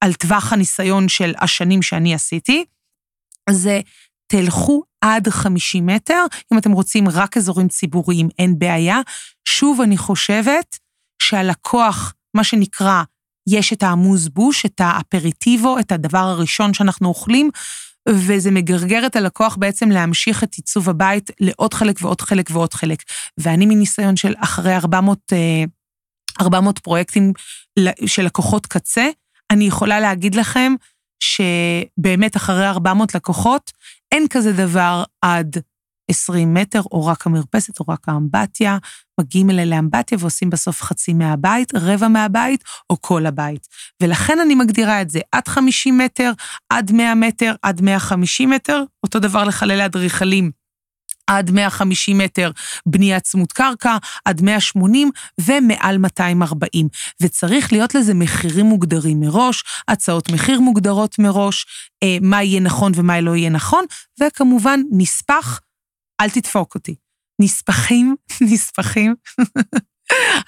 על 0.00 0.12
טווח 0.12 0.52
הניסיון 0.52 1.08
של 1.08 1.32
השנים 1.40 1.82
שאני 1.82 2.14
עשיתי. 2.14 2.64
זה 3.50 3.80
תלכו 4.26 4.82
עד 5.00 5.28
50 5.28 5.86
מטר, 5.86 6.24
אם 6.52 6.58
אתם 6.58 6.72
רוצים 6.72 7.08
רק 7.08 7.36
אזורים 7.36 7.68
ציבוריים, 7.68 8.28
אין 8.38 8.58
בעיה. 8.58 9.00
שוב, 9.44 9.80
אני 9.80 9.96
חושבת 9.96 10.78
שהלקוח, 11.22 12.14
מה 12.36 12.44
שנקרא, 12.44 13.02
יש 13.48 13.72
את 13.72 13.82
העמוז 13.82 14.28
בוש, 14.28 14.66
את 14.66 14.80
האפריטיבו, 14.80 15.78
את 15.78 15.92
הדבר 15.92 16.18
הראשון 16.18 16.74
שאנחנו 16.74 17.08
אוכלים, 17.08 17.50
וזה 18.08 18.50
מגרגר 18.50 19.06
את 19.06 19.16
הלקוח 19.16 19.56
בעצם 19.56 19.90
להמשיך 19.90 20.44
את 20.44 20.54
עיצוב 20.54 20.88
הבית 20.88 21.30
לעוד 21.40 21.74
חלק 21.74 21.98
ועוד 22.02 22.20
חלק 22.20 22.50
ועוד 22.52 22.74
חלק. 22.74 23.02
ואני 23.38 23.66
מניסיון 23.66 24.16
של 24.16 24.34
אחרי 24.38 24.76
400, 24.76 25.32
400 26.40 26.78
פרויקטים 26.78 27.32
של 28.06 28.22
לקוחות 28.22 28.66
קצה, 28.66 29.08
אני 29.50 29.64
יכולה 29.64 30.00
להגיד 30.00 30.34
לכם 30.34 30.74
שבאמת 31.20 32.36
אחרי 32.36 32.68
400 32.68 33.14
לקוחות, 33.14 33.72
אין 34.12 34.26
כזה 34.30 34.52
דבר 34.52 35.04
עד 35.22 35.56
20 36.10 36.54
מטר, 36.54 36.80
או 36.92 37.06
רק 37.06 37.26
המרפסת, 37.26 37.80
או 37.80 37.84
רק 37.88 38.08
האמבטיה. 38.08 38.78
מגיעים 39.20 39.50
אליי 39.50 39.66
לאמבטיה 39.66 40.18
ועושים 40.20 40.50
בסוף 40.50 40.82
חצי 40.82 41.12
מהבית, 41.12 41.74
רבע 41.74 42.08
מהבית, 42.08 42.64
או 42.90 43.00
כל 43.00 43.26
הבית. 43.26 43.66
ולכן 44.02 44.40
אני 44.40 44.54
מגדירה 44.54 45.02
את 45.02 45.10
זה 45.10 45.20
עד 45.32 45.48
50 45.48 45.98
מטר, 45.98 46.32
עד 46.70 46.92
100 46.92 47.14
מטר, 47.14 47.54
עד 47.62 47.80
150 47.80 48.50
מטר, 48.50 48.82
אותו 49.04 49.18
דבר 49.18 49.44
לחללי 49.44 49.84
אדריכלים. 49.84 50.50
עד 51.28 51.50
150 51.50 52.18
מטר 52.18 52.50
בנייה 52.86 53.20
צמוד 53.20 53.52
קרקע, 53.52 53.96
עד 54.24 54.42
180 54.42 55.10
ומעל 55.40 55.98
240. 55.98 56.88
וצריך 57.22 57.72
להיות 57.72 57.94
לזה 57.94 58.14
מחירים 58.14 58.66
מוגדרים 58.66 59.20
מראש, 59.20 59.64
הצעות 59.88 60.30
מחיר 60.30 60.60
מוגדרות 60.60 61.18
מראש, 61.18 61.66
אה, 62.02 62.16
מה 62.20 62.42
יהיה 62.42 62.60
נכון 62.60 62.92
ומה 62.94 63.20
לא 63.20 63.36
יהיה 63.36 63.50
נכון, 63.50 63.84
וכמובן 64.20 64.80
נספח, 64.92 65.60
אל 66.20 66.30
תדפוק 66.30 66.74
אותי. 66.74 66.94
נספחים, 67.40 68.16
נספחים. 68.52 69.14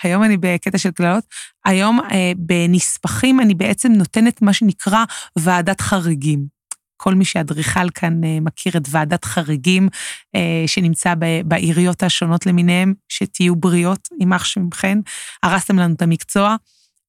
היום 0.03 0.25
אני 0.25 0.37
בקטע 0.37 0.79
של 0.79 0.91
קללות. 0.91 1.25
היום 1.65 2.01
אה, 2.01 2.33
בנספחים 2.37 3.41
אני 3.41 3.55
בעצם 3.55 3.93
נותנת 3.93 4.43
מה 4.43 4.53
שנקרא 4.53 5.05
ועדת 5.39 5.81
חריגים. 5.81 6.61
כל 7.03 7.15
מי 7.15 7.25
שאדריכל 7.25 7.91
כאן 7.91 8.25
אה, 8.25 8.39
מכיר 8.41 8.77
את 8.77 8.83
ועדת 8.91 9.25
חריגים 9.25 9.89
אה, 10.35 10.65
שנמצא 10.67 11.15
בעיריות 11.45 12.03
השונות 12.03 12.47
למיניהם, 12.47 12.95
שתהיו 13.09 13.57
בריאות, 13.57 14.09
יימח 14.21 14.45
שמכן, 14.45 14.99
הרסתם 15.43 15.79
לנו 15.79 15.95
את 15.95 16.03
המקצוע. 16.03 16.57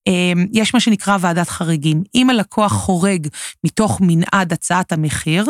אה, 0.08 0.34
יש 0.54 0.74
מה 0.74 0.80
שנקרא 0.80 1.18
ועדת 1.22 1.50
חריגים. 1.50 2.04
אם 2.16 2.30
הלקוח 2.30 2.72
חורג 2.72 3.28
מתוך 3.64 4.02
מנעד 4.02 4.54
הצעת 4.54 4.92
המחיר, 4.92 5.46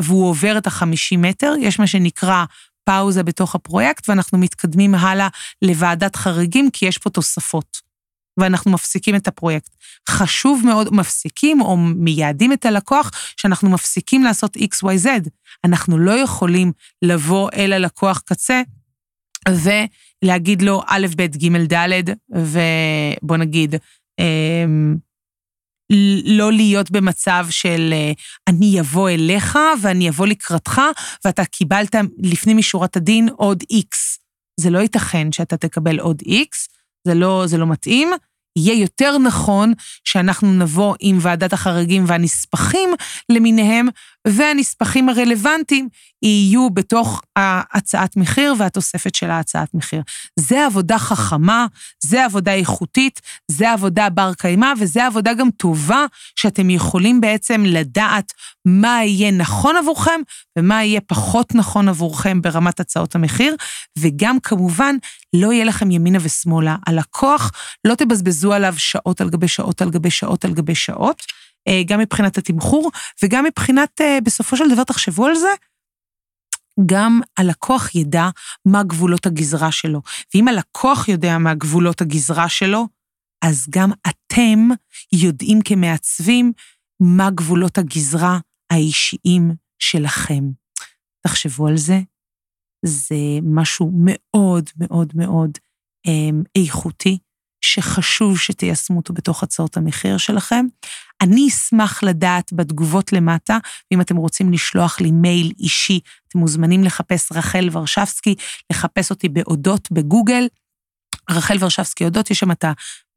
והוא 0.00 0.28
עובר 0.28 0.58
את 0.58 0.66
ה-50 0.66 1.18
מטר, 1.18 1.54
יש 1.60 1.78
מה 1.78 1.86
שנקרא 1.86 2.44
פאוזה 2.84 3.22
בתוך 3.22 3.54
הפרויקט, 3.54 4.08
ואנחנו 4.08 4.38
מתקדמים 4.38 4.94
הלאה 4.94 5.28
לוועדת 5.62 6.16
חריגים, 6.16 6.70
כי 6.72 6.86
יש 6.86 6.98
פה 6.98 7.10
תוספות. 7.10 7.84
ואנחנו 8.40 8.70
מפסיקים 8.70 9.16
את 9.16 9.28
הפרויקט. 9.28 9.76
חשוב 10.08 10.62
מאוד, 10.64 10.94
מפסיקים 10.94 11.60
או 11.60 11.76
מייעדים 11.76 12.52
את 12.52 12.66
הלקוח 12.66 13.10
שאנחנו 13.36 13.70
מפסיקים 13.70 14.22
לעשות 14.22 14.56
XYZ. 14.56 15.08
אנחנו 15.64 15.98
לא 15.98 16.12
יכולים 16.12 16.72
לבוא 17.02 17.50
אל 17.54 17.72
הלקוח 17.72 18.22
קצה 18.26 18.62
ולהגיד 19.48 20.62
לו 20.62 20.82
א', 20.86 21.06
ב', 21.16 21.22
ג', 21.22 21.72
ד', 21.72 22.02
ובוא 22.30 23.36
נגיד, 23.36 23.74
אמ, 24.18 24.96
לא 26.24 26.52
להיות 26.52 26.90
במצב 26.90 27.46
של 27.50 27.90
אה, 27.92 28.12
אני 28.48 28.80
אבוא 28.80 29.10
אליך 29.10 29.58
ואני 29.82 30.08
אבוא 30.08 30.26
לקראתך 30.26 30.80
ואתה 31.24 31.44
קיבלת 31.44 31.94
לפנים 32.18 32.56
משורת 32.56 32.96
הדין 32.96 33.28
עוד 33.36 33.62
X. 33.72 34.18
זה 34.60 34.70
לא 34.70 34.78
ייתכן 34.78 35.32
שאתה 35.32 35.56
תקבל 35.56 35.98
עוד 36.00 36.22
X, 36.22 36.68
זה 37.06 37.14
לא, 37.14 37.42
זה 37.46 37.58
לא 37.58 37.66
מתאים. 37.66 38.08
יהיה 38.58 38.80
יותר 38.80 39.18
נכון 39.18 39.72
שאנחנו 40.04 40.52
נבוא 40.54 40.94
עם 41.00 41.18
ועדת 41.20 41.52
החריגים 41.52 42.04
והנספחים 42.06 42.90
למיניהם, 43.28 43.88
והנספחים 44.28 45.08
הרלוונטיים 45.08 45.88
יהיו 46.22 46.70
בתוך 46.70 47.22
ההצעת 47.36 48.16
מחיר 48.16 48.54
והתוספת 48.58 49.14
של 49.14 49.30
ההצעת 49.30 49.74
מחיר. 49.74 50.02
זה 50.38 50.66
עבודה 50.66 50.98
חכמה, 50.98 51.66
זה 52.04 52.24
עבודה 52.24 52.54
איכותית, 52.54 53.20
זה 53.50 53.72
עבודה 53.72 54.10
בר 54.10 54.34
קיימא, 54.34 54.72
וזה 54.78 55.06
עבודה 55.06 55.34
גם 55.34 55.50
טובה, 55.50 56.06
שאתם 56.36 56.70
יכולים 56.70 57.20
בעצם 57.20 57.64
לדעת 57.66 58.32
מה 58.64 59.04
יהיה 59.04 59.30
נכון 59.30 59.76
עבורכם 59.76 60.20
ומה 60.58 60.84
יהיה 60.84 61.00
פחות 61.00 61.54
נכון 61.54 61.88
עבורכם 61.88 62.42
ברמת 62.42 62.80
הצעות 62.80 63.14
המחיר, 63.14 63.56
וגם 63.98 64.40
כמובן, 64.40 64.96
לא 65.32 65.52
יהיה 65.52 65.64
לכם 65.64 65.90
ימינה 65.90 66.18
ושמאלה. 66.22 66.76
הלקוח, 66.86 67.50
לא 67.86 67.94
תבזבזו 67.94 68.52
עליו 68.52 68.74
שעות 68.78 69.20
על 69.20 69.30
גבי 69.30 69.48
שעות 69.48 69.82
על 69.82 69.90
גבי 69.90 70.10
שעות 70.10 70.44
על 70.44 70.52
גבי 70.52 70.74
שעות. 70.74 71.22
אה, 71.68 71.82
גם 71.86 72.00
מבחינת 72.00 72.38
התמחור, 72.38 72.90
וגם 73.22 73.44
מבחינת, 73.44 74.00
אה, 74.00 74.18
בסופו 74.24 74.56
של 74.56 74.64
דבר, 74.70 74.84
תחשבו 74.84 75.26
על 75.26 75.34
זה, 75.34 75.48
גם 76.86 77.20
הלקוח 77.38 77.94
ידע 77.94 78.28
מה 78.66 78.82
גבולות 78.82 79.26
הגזרה 79.26 79.72
שלו. 79.72 80.02
ואם 80.34 80.48
הלקוח 80.48 81.08
יודע 81.08 81.38
מה 81.38 81.54
גבולות 81.54 82.00
הגזרה 82.00 82.48
שלו, 82.48 82.88
אז 83.44 83.66
גם 83.70 83.90
אתם 84.08 84.68
יודעים 85.12 85.58
כמעצבים 85.64 86.52
מה 87.00 87.30
גבולות 87.30 87.78
הגזרה 87.78 88.38
האישיים 88.70 89.54
שלכם. 89.78 90.44
תחשבו 91.26 91.68
על 91.68 91.76
זה, 91.76 92.00
זה 92.84 93.16
משהו 93.42 93.90
מאוד 93.94 94.70
מאוד 94.76 95.12
מאוד 95.14 95.58
אה, 96.06 96.60
איכותי, 96.62 97.18
שחשוב 97.64 98.38
שתיישמו 98.38 98.96
אותו 98.96 99.14
בתוך 99.14 99.42
הצעות 99.42 99.76
המחיר 99.76 100.18
שלכם. 100.18 100.66
אני 101.24 101.48
אשמח 101.48 102.02
לדעת 102.02 102.52
בתגובות 102.52 103.12
למטה, 103.12 103.58
ואם 103.90 104.00
אתם 104.00 104.16
רוצים 104.16 104.52
לשלוח 104.52 105.00
לי 105.00 105.10
מייל 105.10 105.52
אישי, 105.58 106.00
אתם 106.28 106.38
מוזמנים 106.38 106.84
לחפש 106.84 107.32
רחל 107.32 107.68
ורשבסקי, 107.72 108.34
לחפש 108.72 109.10
אותי 109.10 109.28
באודות 109.28 109.92
בגוגל. 109.92 110.46
רחל 111.30 111.56
ורשבסקי 111.60 112.04
אודות, 112.04 112.30
יש 112.30 112.38
שם 112.38 112.50
את 112.50 112.64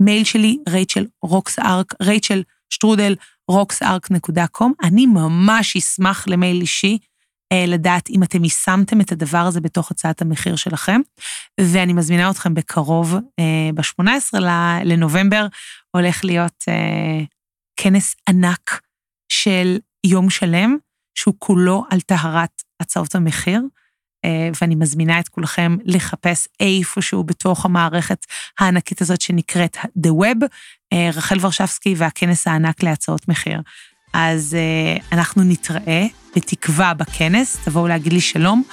המייל 0.02 0.24
שלי, 0.24 0.58
רייצ'ל 0.70 1.06
רוקס 1.22 1.60
ארק, 1.60 1.94
רייצ'ל 2.02 2.44
שטרודל 2.70 3.16
rocksark.com. 3.52 4.68
אני 4.84 5.06
ממש 5.06 5.78
אשמח 5.78 6.28
למייל 6.28 6.62
אישי. 6.62 6.98
אה, 7.52 7.66
לדעת 7.68 8.10
אם 8.10 8.24
אתם 8.24 8.44
יישמתם 8.44 9.02
את 9.02 9.12
הדבר 9.12 9.38
הזה 9.38 9.62
בתוך 9.62 9.92
הצעת 9.92 10.22
המחיר 10.22 10.56
שלכם. 10.56 11.02
ואני 11.62 11.94
מזמינה 11.94 12.30
אתכם 12.30 12.54
בקרוב, 12.54 13.16
אה, 13.40 13.70
ב-18 13.74 14.40
לנובמבר, 14.84 15.48
הולך 15.92 16.26
להיות 16.26 16.64
אה, 16.68 17.24
כנס 17.78 18.16
ענק 18.30 18.82
של 19.30 19.78
יום 20.06 20.30
שלם, 20.30 20.78
שהוא 21.16 21.34
כולו 21.40 21.86
על 21.90 22.02
טהרת 22.02 22.62
הצעות 22.80 23.16
המחיר. 23.16 23.62
ואני 24.62 24.76
מזמינה 24.76 25.20
את 25.20 25.30
כולכם 25.30 25.78
לחפש 25.86 26.48
איפשהו 26.60 27.24
בתוך 27.24 27.66
המערכת 27.66 28.26
הענקית 28.60 29.02
הזאת 29.02 29.22
שנקראת 29.22 29.78
The 29.78 30.10
Web, 30.10 30.46
רחל 31.14 31.38
ורשבסקי 31.42 31.94
והכנס 31.98 32.48
הענק 32.48 32.84
להצעות 32.84 33.28
מחיר. 33.28 33.62
אז 34.14 34.58
uh, 35.00 35.04
אנחנו 35.12 35.44
נתראה 35.44 36.06
בתקווה 36.36 36.94
בכנס, 36.94 37.58
תבואו 37.64 37.88
להגיד 37.88 38.14
לי 38.14 38.22
שלום, 38.22 38.64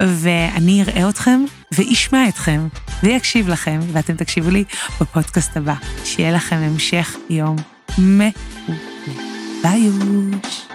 ואני 0.00 0.82
אראה 0.82 1.08
אתכם 1.08 1.44
ואשמע 1.72 2.28
אתכם 2.28 2.68
ויקשיב 3.02 3.48
לכם, 3.48 3.80
ואתם 3.92 4.16
תקשיבו 4.16 4.50
לי 4.50 4.64
בפודקאסט 5.00 5.56
הבא. 5.56 5.74
שיהיה 6.04 6.32
לכם 6.32 6.56
המשך 6.56 7.16
יום 7.30 7.56
med 7.98 8.32
Hode 8.66 9.16
Bergjord. 9.62 10.71